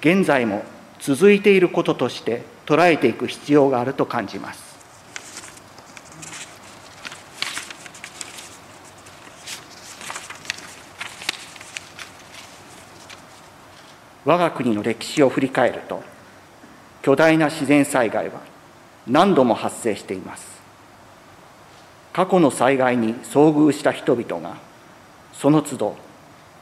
[0.00, 0.64] 現在も
[0.98, 4.69] 続いていることとして捉えていく必要があると感じます。
[14.24, 16.02] 我が国の歴史を振り返ると
[17.02, 18.40] 巨大な自然災害は
[19.06, 20.60] 何度も発生しています。
[22.12, 24.56] 過去の災害に遭遇した人々が
[25.32, 25.96] その都度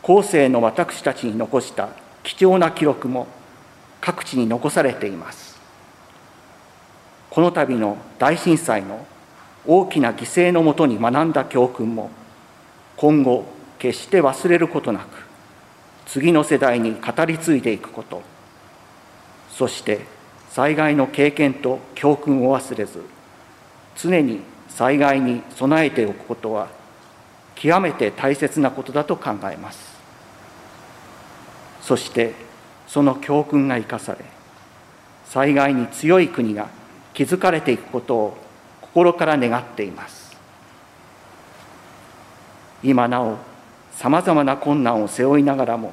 [0.02, 1.88] 後世の私たちに残した
[2.22, 3.26] 貴重な記録も
[4.00, 5.58] 各地に残されています。
[7.30, 9.06] この度の大震災の
[9.66, 12.10] 大きな犠牲のもとに学んだ教訓も
[12.96, 13.44] 今後
[13.78, 15.27] 決して忘れることなく
[16.08, 18.22] 次の世代に語り継いでいくこと。
[19.50, 20.00] そして
[20.50, 23.02] 災害の経験と教訓を忘れず
[23.96, 26.68] 常に災害に備えておくことは
[27.54, 29.98] 極めて大切なことだと考えます。
[31.82, 32.34] そして
[32.86, 34.24] その教訓が生かされ
[35.26, 36.68] 災害に強い国が
[37.14, 38.38] 築かれていくことを
[38.80, 40.36] 心から願っています。
[42.82, 43.38] 今なお
[43.98, 45.92] さまざまな困難を背負いながらも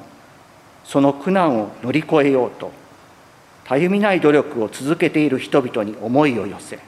[0.84, 2.70] その苦難を乗り越えようと
[3.64, 6.78] たゆみない努力を続けている人々に思いを寄せ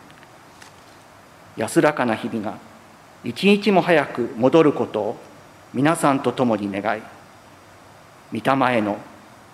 [1.57, 2.57] 安らかな日々が
[3.25, 5.17] 一日も早く戻ることを
[5.75, 7.03] 皆さんと共に願い
[8.33, 8.97] 御霊への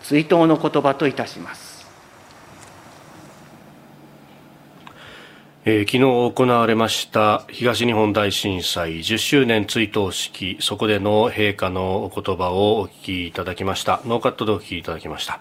[0.02, 1.73] 追悼の言葉といたします。
[5.66, 14.02] えー、昨日行われました東日本大震災10周年追悼式そこでの陛下のお言葉をお聞きいただきました。
[14.04, 15.40] ノーカットでお聞きいただきました。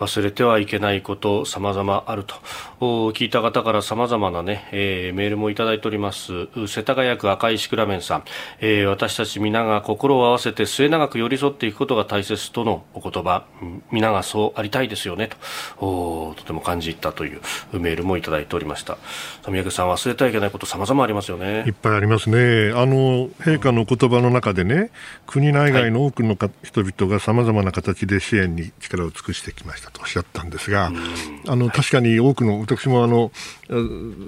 [0.00, 2.34] 忘れてはいけないこと様々あると。
[2.80, 6.48] 聞いた方から様々なね、えー、メールもいただいております。
[6.66, 8.24] 世田谷区赤いシクラメンさん、
[8.60, 13.44] えー、私たち皆が心を合わせて末永く寄り添っていくことが大切とのお言葉。
[13.90, 15.28] 皆がそうありたいですよね
[15.78, 16.34] と。
[16.36, 17.40] とても感じたという
[17.72, 18.98] メールもいただいておりました。
[19.48, 21.64] 三宅さん忘れてはいけないこと様々ありますよね。
[21.66, 22.72] いっぱいありますね。
[22.74, 24.90] あの陛下の言葉の中でね
[25.26, 29.87] 国内外の多くの人々が様々な形で支援に力を尽くしてきました。
[29.92, 30.90] とおっしゃったんですが、
[31.46, 33.30] あの確かに多くの、私もあの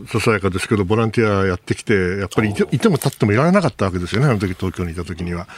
[0.08, 5.48] ささやかですけど、ボランティアやってきて、やっぱりいていても立ってもいられなかったわけですよね、あの時東京にいた時には。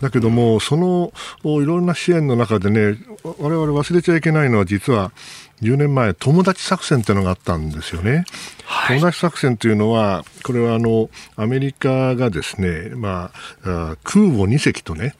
[0.00, 1.12] だけども、その
[1.44, 5.12] いろんな支援の中でね、我々忘れちゃいけないのは、実は、
[5.62, 8.24] 10年前、友達作戦というのがあったんですよね。
[8.64, 13.30] はい、友達作戦というのは、これはあの、アメリカがですね、ま
[13.64, 15.14] あ、空母2隻とね、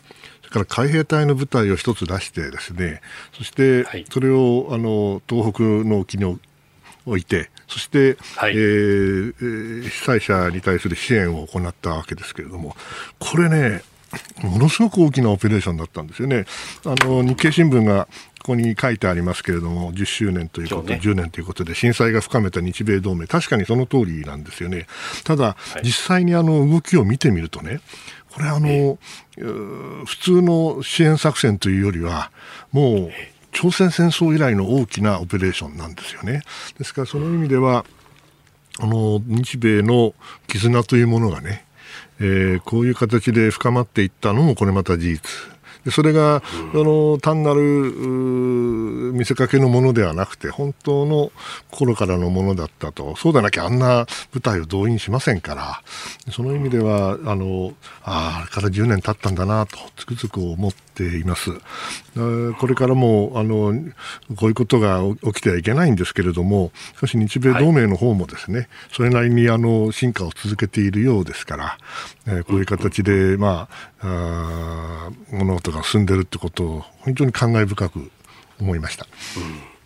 [0.56, 3.00] から海兵隊の部隊を一つ出してですね、
[3.32, 12.76] そしてそれをあの東北の沖に置いて、そして、はい、えー、被災者に対する支援を行ったわけですけれども、
[13.18, 13.82] これね、
[14.42, 16.46] ものすごく大きなオペレーションだったんですよね。
[16.84, 18.06] あの日経新聞が
[18.40, 24.86] ここに書いてありますけれども、10周年ということ、ね、10年ということで、震災が深めた日米同盟、確かにその通りなんですよね。
[25.24, 27.80] ただ、はい、実際にあの動きを見てみるとね、
[28.36, 28.98] これあの、
[30.04, 32.30] 普通の支援作戦というよりは、
[32.70, 33.10] もう
[33.52, 36.42] 朝鮮戦争以来の大きなオペレーションなんですよね。
[36.76, 37.86] ですからその意味では、
[38.78, 40.14] あの、日米の
[40.48, 41.64] 絆というものがね、
[42.20, 45.22] えー、こういう形で深まっていったのもこれまた事実
[45.90, 46.42] それが、
[46.74, 47.62] うん、あの単なる
[49.12, 51.32] 見せかけのものではなくて本当の
[51.70, 53.16] 心からのものだったと。
[53.16, 55.82] そうでなきゃあんな舞台を動員しませんから。
[56.32, 57.72] その意味ではあの
[58.02, 61.50] ああれから10年経ったんだなとつくづく思ってています。
[62.58, 63.74] これからもあの
[64.36, 71.78] こういうことが起きてはいけないんですけれどもしかし日米同盟の方もですね、はい、それなりにあの進化を続けているようですから、
[72.26, 73.68] え、こういう形で、ま
[74.00, 78.10] あ、あ物事が進んでいるってことを本当に感慨深く
[78.60, 79.06] 思いました。
[79.36, 79.76] うん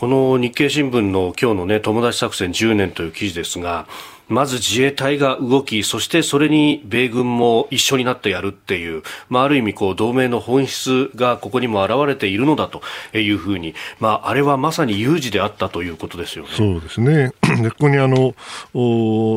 [0.00, 3.86] この日経新聞の今日のね、友達作戦10年という記事ですが、
[4.30, 12.80] まず自衛隊が動き、そしてそれに米軍も一緒になってやるっていう、まあ、ある意味こう同盟の本質がここにも表れているのだと
[13.16, 16.50] いうふうに、まあ、あれはまさに有事であったということですよね。
[16.52, 17.32] そうですね。
[17.70, 18.34] ここにあの、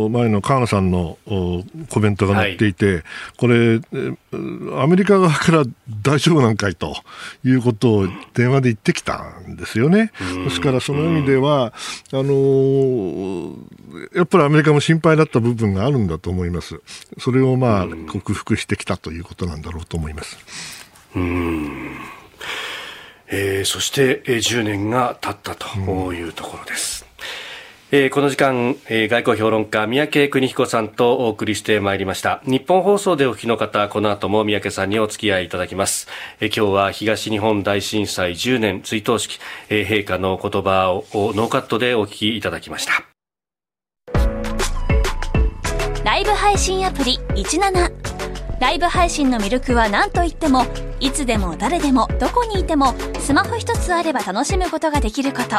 [0.10, 1.18] 前の河野さんの
[1.89, 3.04] コメントが載っていて、はい、
[3.38, 3.82] これ、
[4.80, 5.64] アメリカ側から
[6.02, 6.96] 大丈夫なんかいと
[7.44, 10.12] いうことを電話で言ってきたんですよね。
[10.46, 11.74] ですからその意味では、
[12.12, 13.54] あの
[14.16, 16.82] やっぱりアメリカも心配だった部分があるんだと思います。
[17.18, 20.38] それをまあ、克服してきたということなんだろうと思います。
[21.16, 21.98] うん。
[23.28, 27.06] えー、そして、えー、10年が経ったというところです。
[27.96, 32.42] えー、この時間、えー、外交評論家三宅邦彦さんとお送りしてまいりました。
[32.46, 36.08] 日本放送でお聞きの方この後も三宅さんにお付き合いいただきます、
[36.40, 43.12] えー、今日は東日本大震災10年追悼式、えー、陛下の言葉をノーカットでお聞きいただきました
[46.04, 50.66] ライブ配信アプリ17ライブ配信の魅力は何といっても
[50.99, 55.58] いつでも誰でもどこにいてもスマホ一つあれば楽しむことができること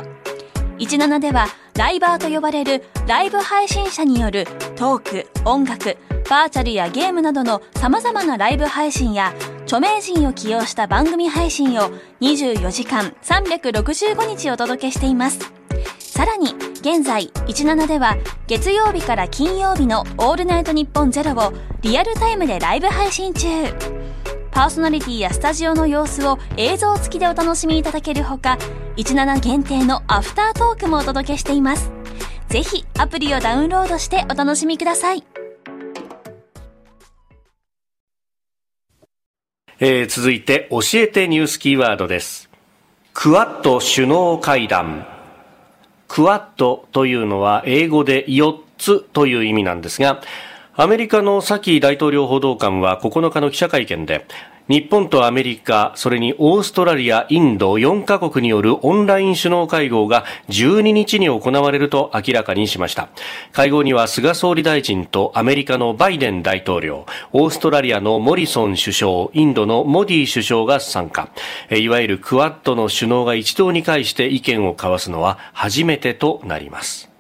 [0.79, 4.45] 17ではライバーと呼ばれるライブ配信者による
[4.77, 5.97] トーク、音楽、
[6.29, 11.91] バーチャルやゲームなどの様々なライブ配信や著名人を起用した番組配信を
[12.21, 15.39] 24時間365日お届けしています。
[16.15, 21.53] さらに現在17では月曜日から金曜日のオールナイトニッポンゼロを
[21.83, 23.49] リアルタイムでライブ配信中。
[24.53, 28.59] パーソナリティやスタジオの様子を映像付きでお楽しみいただけるほか、
[28.97, 31.91] 17限定のアフタートークもお届けしています。
[32.49, 35.25] ぜひアプリをダウンロードしてお楽しみください。
[39.81, 42.49] えー、続いて教えてニュースキーワードです。
[43.13, 45.14] クワッド首脳会談。
[46.15, 50.23] クワッドというのは英語で4つという意味なんですが、
[50.77, 54.25] アメリカのサキ大統領報道官は9日の記者会見で、
[54.67, 63.11] 日本とアメリカ、それにオーストラリア、インド4カ国によるオンライン首脳会合が12日に行われると明らかにしました。
[63.53, 67.05] 会合には菅総理大臣とアメリカのバイデン大統領、
[67.35, 71.29] オーストラリアのモリソン首相、インドのモディ首相が参加。
[71.71, 77.14] いわゆるクワッドの首脳が一堂に会して意見を交わすのは初めてとなります。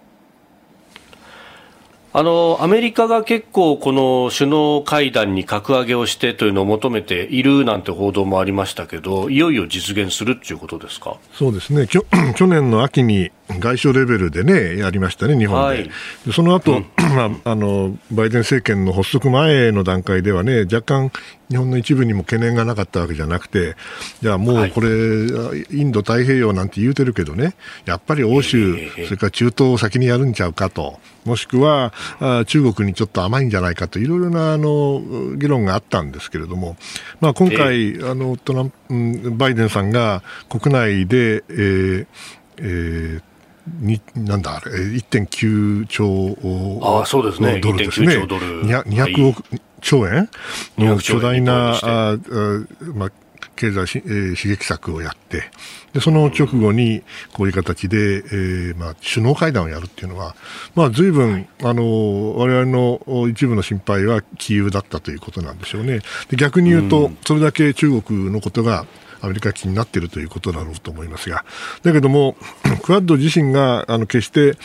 [2.16, 11.16] あのアメリカが結構、この首脳会談に格上げをしてというのを求めているなんて報道もありましたけど、いよいよ実現するっていうことですか？
[11.32, 15.66] そうですね、 去年の秋に外相レベルでね、やりましたね、日本で。
[15.66, 15.90] はい、
[16.26, 21.12] でその後、うん、 まあ、あのバイデン政権の発足前の段階ではね、若干、
[21.50, 23.76] 日本の一部にも懸念がなかったわけじゃなくて、
[24.22, 30.98] じゃあもうこれ、はい、インド太平洋なんて言うてるけどね、やっぱり欧州、それから中東を先にやるんちゃうかと。
[31.24, 31.94] もしくは
[32.46, 35.02] 中国にちょっと甘いんじゃないかといろいろなあの
[35.36, 36.76] 議論があったんですけれども、
[37.20, 38.70] まあ、今回、あのトラン
[39.22, 42.06] プバイデンさんが国内で、えー
[42.58, 43.22] えー
[43.66, 46.36] になんだあれ1.9兆
[47.00, 47.60] あそうですね。
[47.60, 48.16] ドルですね。
[48.16, 49.42] 200億
[49.80, 50.28] 兆円
[50.78, 52.16] の巨大な、ああ
[52.94, 53.12] まあ、
[53.56, 55.50] 経済し、えー、刺激策をやって
[55.94, 57.02] で、その直後に、
[57.32, 60.34] こういう形で、えー、まあ、首脳会談をやるっていうのは、
[60.74, 66.00] まあ、随分、あの、我々の一部の心配は杞憂だったということなんでしょうね。
[66.28, 68.86] で逆に言うと、それだけ中国のことが、
[69.24, 71.44] アメリカ気になっているということだろうと思いますが、
[71.82, 72.36] だけども、
[72.82, 74.56] クアッド自身が、あの、決して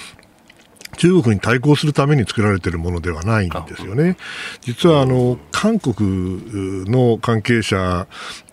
[0.98, 4.18] 中国に対抗するために作られているものではないんですよね。
[4.62, 8.08] 実はあの韓国の関係者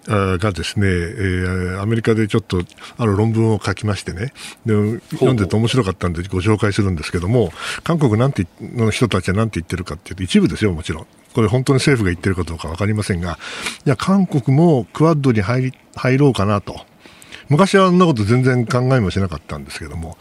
[0.08, 2.62] がですね、えー、アメリカでちょっと
[2.96, 4.32] ある論文を書きましてね、
[4.64, 7.52] で読んでて面白かったんでご紹介するんですけども、
[7.82, 11.06] 韓国なんての人たちは何て言ってるかっていうと、一部ですよ、もちろん。
[11.34, 13.38] これ本当に政府が言ってるかどうか分かりませんが、
[13.84, 16.80] いや、韓国もクアッドに入り入ろうかなと。
[17.48, 20.16] 昔はあんなこと全然考えもしなかったんですけども。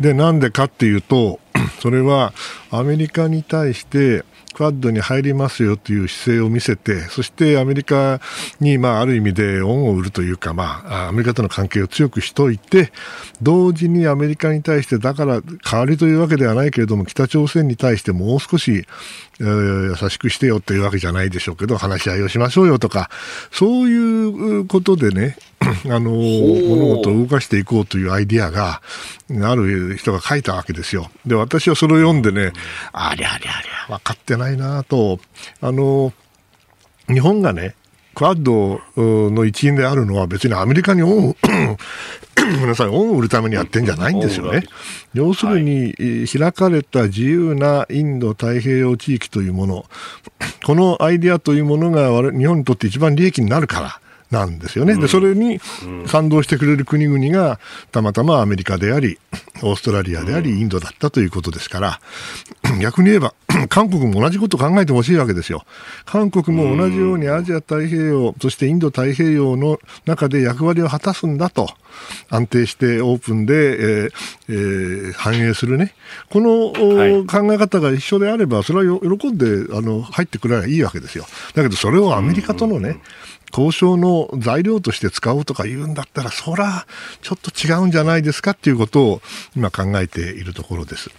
[0.00, 1.40] で、なんでかっていうと、
[1.80, 2.34] それは
[2.70, 4.24] アメリカに対して
[4.56, 8.20] クアッドに入りますよという姿勢を見せて、そしてアメリカ
[8.58, 12.90] に、まあ、ある意味で恩を売るというか、まあ、アメリカとの関係を強くしといて、
[13.42, 18.86] 同時にアメリカに対して、だから代わりというわけではないけれども、北朝鮮に対してもう少し、
[19.38, 23.10] 優しくしてよというわけじゃないでしょうけど、話し合いをしましょうよとか、
[23.50, 25.36] そういうことでね、
[25.86, 28.80] あの、物事を動かしていこうというアイディアが、
[29.42, 31.10] ある人が書いたわけですよ。
[31.26, 32.52] で、私はそれを読んでね、
[32.92, 35.20] ありゃありゃありゃ、分かってないなと、
[35.60, 36.12] あの、
[37.08, 37.74] 日本がね、
[38.14, 41.02] クアッドの一員であるのは別にアメリカに
[42.54, 44.64] ごめんなさい、恩を売るためにやってんじゃないんですよね。
[45.14, 45.94] 要するに、
[46.26, 49.84] 開かれた自由なインド太平洋地域というもの、
[50.64, 54.96] このアイディアというものが日本にとって一番利益になるから、なんですよね。
[54.96, 55.60] で、それに
[56.06, 57.60] 賛同してくれる国々が
[57.92, 59.18] たまたまアメリカであり、
[59.62, 62.00] オーストラリアであり、インドだったということですから、
[62.80, 63.34] 逆に言えば、
[63.68, 65.64] 韓国も同じことを考えてほしいわけですよ。
[66.04, 71.68] 韓国も同じようにアジア太平洋、そしてインド太平洋の中で役割を果たすんだと。
[72.28, 74.10] 安定してオープンで、えー
[74.48, 75.94] えー、反映するね。
[76.28, 81.24] この、はい、考え方が一緒であれば、それは喜んであの入ってくればいいわけですよ。
[81.54, 83.00] だけどそれをアメリカとのね、
[83.50, 86.86] 交渉の材料として使おうとか言うんだったら、そら、
[87.22, 89.22] ちょっと違うんじゃないですかっていうことを
[89.56, 91.10] 今考えているところです。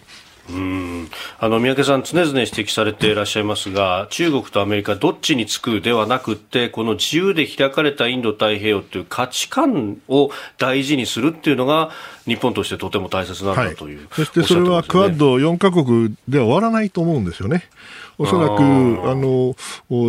[0.49, 1.09] うん。
[1.39, 11.91] あの三宅さん、常々指摘されていらっしゃいますが、中国とアメリカ、どっちにつくではなくて、この自由で開かれたインド太平洋という価値観を大事にするっていうのが、
[12.25, 17.63] 日本としてとても大切なんだという、はい、そしてそれはクアッド4か国では終わらないと思うんですよね。
[18.19, 18.51] おそらく、
[19.09, 19.55] あの、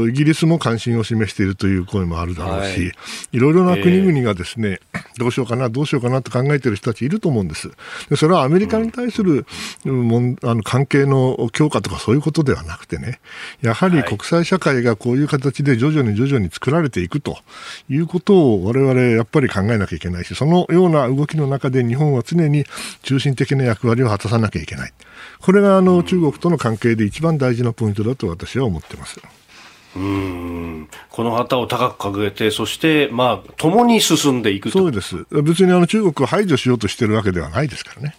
[0.08, 2.92] イギリスも関心を示しているという声もあるだろうし、はい、
[3.32, 7.70] いろいろな国々がですね、えー、どうしようかな、どうしようかなと考えている人たちいると思うんです。
[8.08, 9.46] でそれはアメリカに対する、
[9.84, 13.20] うん、あの関係の強化とかそういうことではなくてね、
[13.60, 17.38] やはり国際社会がこういう形で徐々に徐々に作られていくと
[17.88, 22.64] いうことを我々やっぱり考えなきゃいけないし、そのような動きの中で日本は常に
[23.02, 24.92] 中心的な役割を果たさなきゃいけない。
[25.40, 29.20] これがあの中国との関係で一番大事なポイントだと私は思ってます。
[29.96, 35.26] うんこの旗を高く掲げて、そして、まあ、共に進んでいくそうです。
[35.42, 38.14] 別にあの中国を排除しようとしてるわけではないですからね。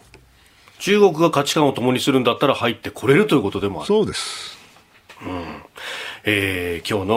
[0.80, 3.88] 中国が価値観を共にするんだったら入ってこれるということでもある。
[3.88, 4.58] そうです。
[5.22, 5.64] うん。
[6.24, 7.10] えー、今日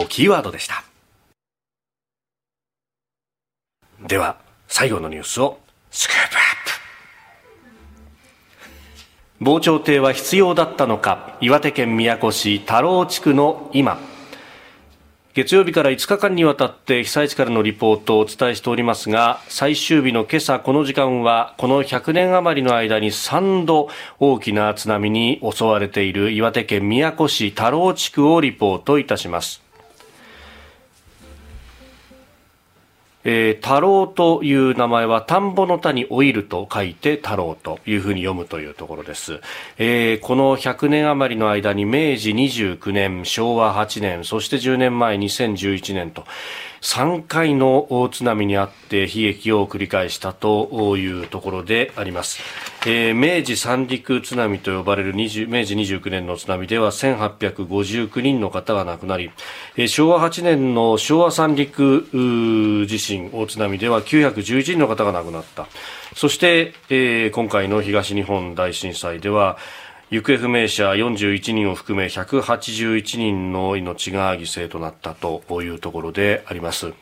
[0.00, 0.84] のキーワードでした。
[4.06, 4.38] では、
[4.68, 5.58] 最後のニュースを
[5.90, 6.75] スクープアップ
[9.38, 13.98] 防潮堤は必要だったのか岩手県宮古市太郎地区の今。
[15.34, 29.65] 月曜日から5日間にわたって被災地からのリポートをお伝えしておりますが最終日の今朝この時間はこの100年余りの間に3度大きな津波に襲われている岩手県宮古市太郎地区をリポートいたします。
[33.28, 39.40] えー、太郎という名前は田んぼの田に老いると書いて太郎というふうに読むというところです。
[39.78, 46.24] えー、この100年余りの間に明治29年、昭和8年、そして10年前2011年と、
[46.86, 52.38] 3回の大津波にあって悲劇を繰り返したというところであります、
[52.86, 59.32] えー、明治三陸津波と呼ばれる明治29年の津波では1859人の方が亡くなり、
[59.76, 62.06] えー、昭和8年の昭和三陸
[62.86, 65.66] 地震大津波では911人の方が亡くなった。
[66.14, 69.58] そして、えー、今回の東日本大震災では
[70.08, 76.92] 行方不明者41人を含め181人の命が犠牲となったというところであります。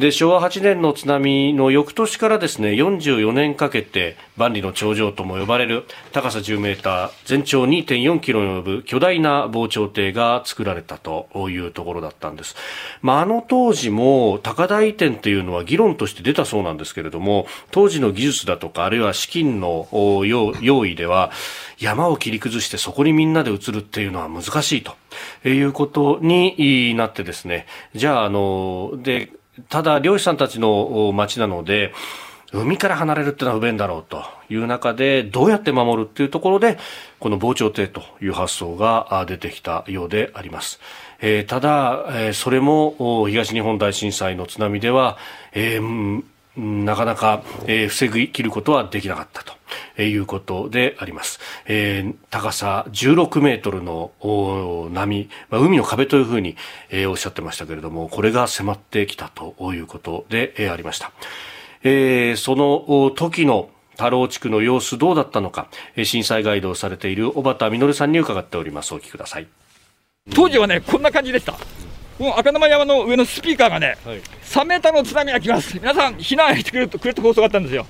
[0.00, 12.56] で昭和8年の津波の翌年からですね44年かけて万里の長城とも呼ばれる高さ10メーター全長2.4キロに及ぶ巨大な防潮堤が作られたというところだったんです、
[13.02, 19.86] まあ、あの当時も高台移転というのは議論として出たそうなんですけれども当時の技術だとかあるいは資金の
[20.24, 21.30] 用意では
[21.78, 24.96] 山を切り崩してそこにみんなで移るっていうのは難しいと
[25.46, 29.30] いうことになってですねじゃああので
[29.68, 31.92] ただ漁師さんたちの町なので
[32.52, 36.78] 海から離れるってのは不便だろうという中でどうやって守るっていうところで
[37.20, 40.80] この防潮堤という発想が出てきたようであります。
[41.20, 45.18] えー、ただ、えー、それも東日本大震災の津波では、
[45.52, 46.22] えー、
[46.56, 49.60] なかなか、えー、防ぎ切ることはできなかったと。
[49.98, 51.40] いうことであります。
[51.66, 54.12] えー、高さ16メートルの
[54.92, 56.56] 波、まあ、海の壁というふうに、
[56.90, 61.12] えー、おっしゃってましたけれども、これが迫ってきたということで、えー、ありました。
[61.82, 65.68] えー、その時の太郎地区の様子どうだったのか、
[66.02, 68.94] 震災ガイドをされている小畑実さんに伺っております。
[68.94, 69.46] お聞きください。
[70.34, 71.54] 当時はね、こんな感じでした。
[72.20, 77.86] もう赤玉山の上のスピーカーがね、はい、3メーターの津波が来ます、皆さん避難してくれるとくれと放送があったんですよ。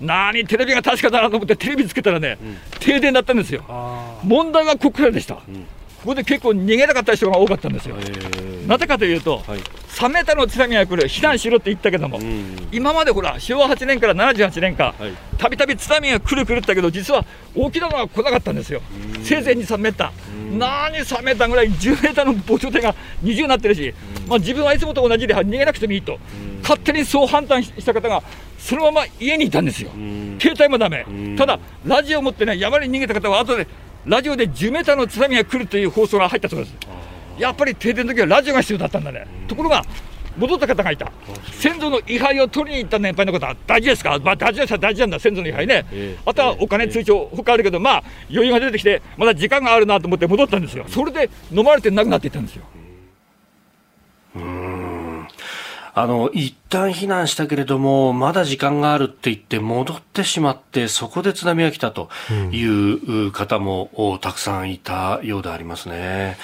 [0.00, 3.64] 何テレビが確かだなと思ってテレビつけたらね、うん、停電だったんですよ。
[4.22, 5.66] 問題はここからでした、うん、
[6.02, 7.96] ここで結構逃げなかった人が多かったんですよ。
[8.66, 14.94] なぜかというと、はい、3メーターの津波が来る避難しろって言ったけども、うん、今までほら昭和8年から78年間
[15.38, 17.24] たびたび津波が来る来るったけど実は
[17.54, 18.82] 大きなのが来なかったんですよ。
[19.22, 23.94] せいぜい2、3メーター何3メーターぐらい10メーターの防潮堤が20になってるし、
[24.28, 26.18] まあ、自分はいつもと同じで逃げなくてもいいと。
[26.62, 28.22] 勝手にそう判断した方が
[28.58, 29.90] そのまま家にいたんですよ、
[30.38, 31.04] 携帯もだめ、
[31.36, 33.66] ただ、ラジオを持ってね、山に逃げた方は後で、
[34.04, 36.74] ラジオで10メーターの津波が来るという放送が入ったそうです、
[37.38, 39.84] やっぱり停電の時はラジオが必要だったんだね、ところが、
[40.36, 41.12] 戻った方がいた、
[41.52, 45.84] 先祖の位牌を取りに行った年配の方は大事ですか、まあ、大事です大事なんだ、先祖の位牌ね、
[46.24, 52.64] あとはお金、通帳、他あるけど、まあ、余裕が出てきて、まだ時間があるなと思って戻ったんですよ、それで飲まれてなくなっていったんですよ。
[55.94, 62.08] あの、一旦避難したけれども、まだ時間があるって言って戻ってしまって、そこで津波が来たと
[62.50, 66.38] いう方もたくさんいたようでありますね。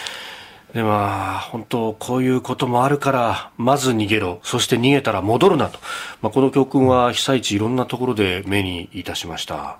[0.74, 5.78] でまあ、本当、こういうこともあるから、まず逃げろ、そして逃げたら戻るなと、
[6.20, 9.78] まあ、この教訓は被災地いろんなところで目にいたしました。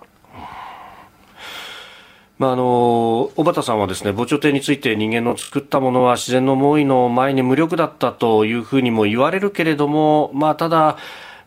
[2.39, 10.97] まあ、あの小畑さんはですね防潮堤について人間の作ったものは自然の猛威の前に無力だったというふうにも言われるけれども、まあ、ただ、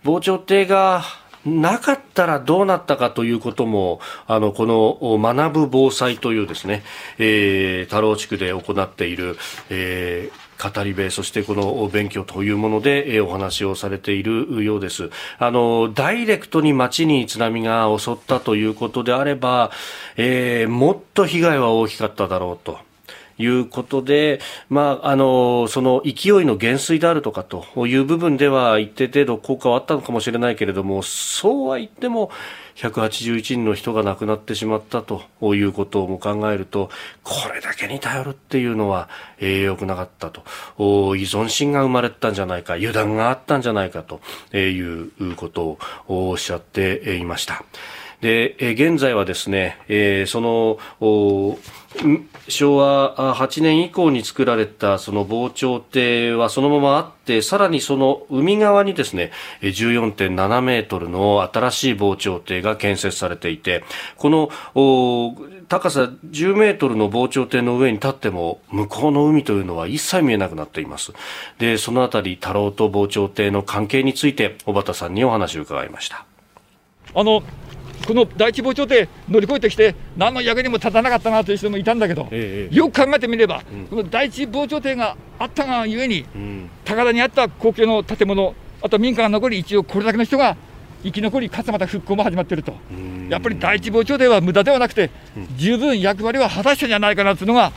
[0.05, 1.03] 防潮堤が
[1.47, 6.82] なかったらどうなったかということも、あの、この学ぶ防災というですね、
[7.18, 9.38] えー、太郎地区で行っている、
[9.70, 15.10] えー、語り部、そしてこの勉強というもので、えお話をされているようです。
[15.38, 19.70] あの、ダイレクトに街に津波が襲ったということであれば、
[20.16, 22.78] えー、もっと被害は大きかっただろうと。
[23.38, 32.30] いうことで、まあ、あの、その勢いの減衰であるとかという部分では一定程度効果はあったのかもしれないけれども、そうは言っても、
[32.76, 35.22] 181人の人が亡くなってしまったと
[35.54, 36.90] いうことも考えると、
[37.22, 39.08] これだけに頼るっていうのは、
[39.38, 40.42] えー、良くなかったと。
[41.16, 44.20] 依存心が生まれたんじゃないか、油断があったんじゃないかと
[44.56, 47.64] いうことをおっしゃっていました。
[48.22, 50.78] で、現在はですね、え、その、
[52.48, 63.84] 昭和8年以降に作られたその防潮堤はそのままあって、さらにその海側にですね、14.7メートルの新しい防潮堤が建設されていて、
[64.16, 64.48] この
[65.68, 71.12] 高さ10メートルの防潮堤の上に立っても、向こうの海というのは一切見えなくなっています。
[71.58, 76.24] で、そのあたり、太郎と防潮堤の関係について、小畑さんにお話を伺いました。
[77.14, 77.42] あの
[78.07, 90.57] この第一防潮堤乗り越えてきて、何の役にも立たなかったなという人もいたんだけど、ええ、よく考えてみれば、うん、この第一防潮堤があったがゆえに、うん、高田にあった公共の建物、あと民家が残り、一応これだけの人が
[91.03, 92.74] 生き残り、かつまた復興も始まっていると、
[93.28, 95.11] やっぱり第一防潮堤は無駄ではなくて、
[95.57, 97.72] 十分役割は果たしたんじゃないかなというのが、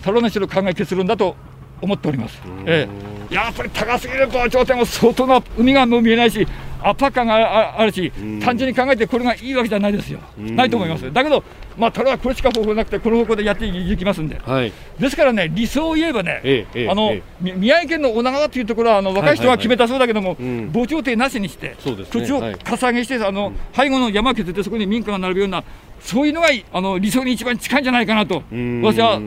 [0.00, 1.36] 太郎の人の考え結論だと
[1.80, 2.40] 思っております。
[2.66, 2.88] え
[3.30, 6.46] え、やっぱり高すぎる防潮堤も相当な海がもう見えないし、
[6.82, 8.12] 圧迫感があるし、
[8.42, 11.12] 単純に考えてこれがいいわけじゃないですよ、ないと思います。
[11.12, 11.42] だけど、
[11.76, 20.36] まあ、ただこれしか方法なくて、この方向でやっていきますんで、はい、ですからね、理想を言えばね、ええ、あの、え、宮城県の女川というところは、あの若い人は決めたそうだけども、
[20.72, 21.76] 防潮堤なしにして、
[22.10, 25.62] 土地をかさ上げして、あの背後の山を削って、そこに民家が並ぶような、
[26.00, 28.42] そういうのがあの理想に一番近いんじゃないかなと、
[28.82, 29.20] 私は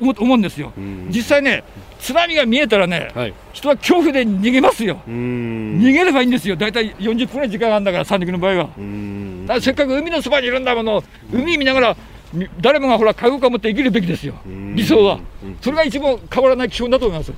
[0.00, 0.72] 思うんですよ。
[1.08, 1.64] 実際ね
[2.00, 8.68] 津波が見えたらね、はい、人は恐怖で逃げますよ、逃げればいいんですよ、大体40分ぐらい時間があるんだから、三陸の場合は。
[9.46, 11.96] だせっかく海のそばにいるんだもの、海見ながら、
[12.60, 14.34] 誰もがほら、覚悟を持って生きるべきですよ、
[14.74, 15.18] 理想は。
[15.62, 17.32] それが一番変わらない基本だと思います。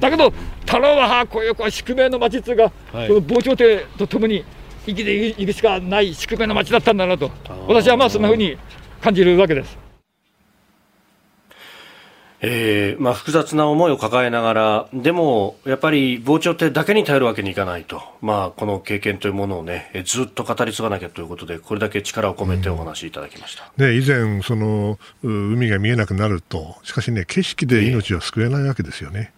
[0.00, 0.32] だけど、
[0.66, 4.44] 太郎はこういうこう宿命の町っていうか、はい、この防潮堤とともに
[4.84, 7.30] 生きていくしかない宿命の町だったんだなと、
[7.68, 8.56] 私はまあそんなふうに
[9.00, 9.78] 感じるわけです。
[12.44, 29.32] えーまあ、複雑な思いを抱えながら、でも、やっぱり防潮堤だけに頼るわけにいかないと、まあ、この経験というものをね、ずっと語り継がなきゃということで、これだけ力を込めてお話しいただきました、うん、ね、以前その、海が見えなくなると、しかしね、景色で命は救えないわけですよね。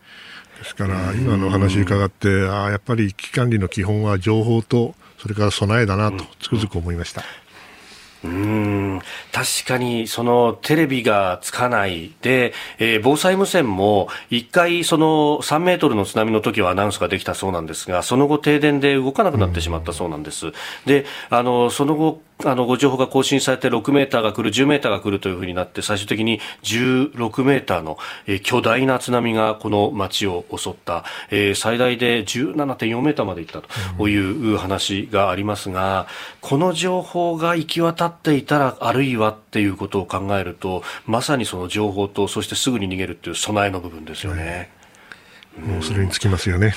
[0.61, 7.21] ですから、今のお話伺って、あやっぱり危機管理の基本は情報と、それから備えだなと、つくづく思いました。
[7.21, 7.44] うんうん
[9.33, 20.53] 確かにそのテレビがつかないで、えー、防災無線も一回その3メートルの津波の時はアナウンスができたそうなんですがその後停電で動かなくなってしまったそうなんです。
[20.87, 27.97] であのその後あの、ご情報が更新されて6メーターが来る、10メーターが来るというふうになって、最終的に16メーターの、
[28.27, 33.63] えー、巨大な津波がこの町を襲った、えー、最大で17.4メーターまで行った
[33.97, 36.09] という話がありますが、
[36.41, 44.71] この情報が行き渡っっていたら、あるいはっていうことを考えると、まさにその情報と、そしてすぐに逃げるっていう備えの部分ですよね。
[45.59, 46.75] もうそれにつきますよね。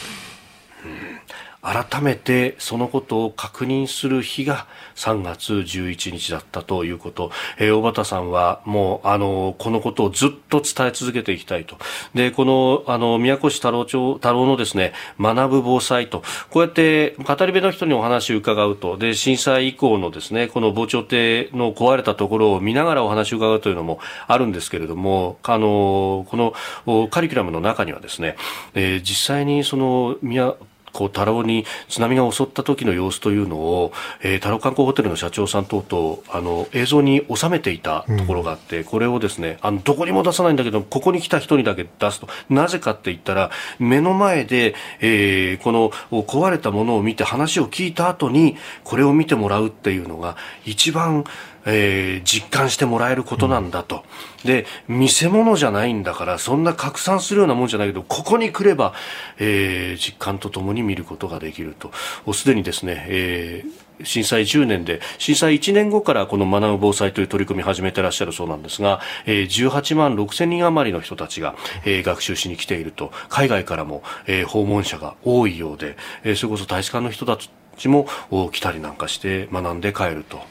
[1.61, 11.77] 改めてそのことを確認する日が3月11日だったということ、えー、小畑さんはもうあのこのことをずっと伝え続けていきたいと。
[12.13, 16.23] でこのあの宮古市太郎町太郎のですね学ぶ防災と。
[16.49, 18.97] こうやって語り部の人にお話を伺うと。
[18.97, 26.53] で震災以降のですねこの防潮堤の壊れたところを見ながらお話を伺うというのもあるんですけれどもあのこ
[26.85, 28.35] のカリキュラムの中にはですね、
[28.73, 30.55] えー、実際にその宮
[30.97, 33.93] こう、太郎に津波が襲った時の様子というのを、
[34.23, 42.27] えー、太郎観光ホテルの社長さん等々、あの、映像に収めていたところがあって、うん、これをですね、あの、どこにも出さないんだけど、ここに来た人にだけ出すと。
[42.49, 50.35] なぜかって言ったら、目の前で、えー、この壊れたものを見て話を聞いた後に、これを見てもらうっていうのが、
[50.65, 51.25] 一番、
[51.67, 54.03] えー、実感してもらえることなんだと。
[54.43, 58.93] で、見せ物じゃないんだから、そんな拡散するようなもんじゃないけど、ここに来れば、
[59.37, 61.91] えー、実感とともに見ることができると。
[62.33, 71.55] すでにですね、えー震災10年で震災1年後からこの学ぶ防災という取り組み始めてらっしゃるそうなんですが、えー、18万6千人余りの人たちが、
[71.85, 77.37] えー、学習しに来ていると海外からも、えー、訪問者が多いようで、えー、それこそ大使館の人た
[77.77, 78.07] ちも
[78.51, 80.41] 来たりなんかして学んで帰ると。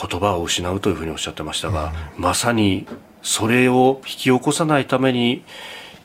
[0.00, 2.86] 言葉を失うというふうにおっしゃってましたが、うん、まさに
[3.22, 5.44] それを引き起こさないために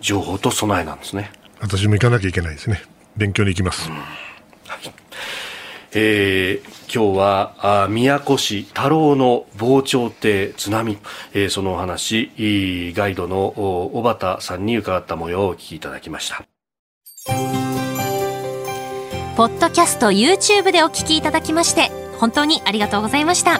[0.01, 1.31] 情報と備えなんですね。
[1.61, 2.81] 私も行かなきゃいけないですね。
[3.15, 3.95] 勉強に行きます、うん。
[3.95, 4.05] はい。
[5.93, 10.97] えー、今日はあ宮古市太郎の防潮堤津波、
[11.33, 12.31] えー、そのお話
[12.93, 13.53] ガイドの
[13.93, 16.43] 小畑さんに伺った模様をお聞きいただきました。
[19.35, 23.59] ポッドキャスト YouTube でお聞きいただきまして本当にありがとうございました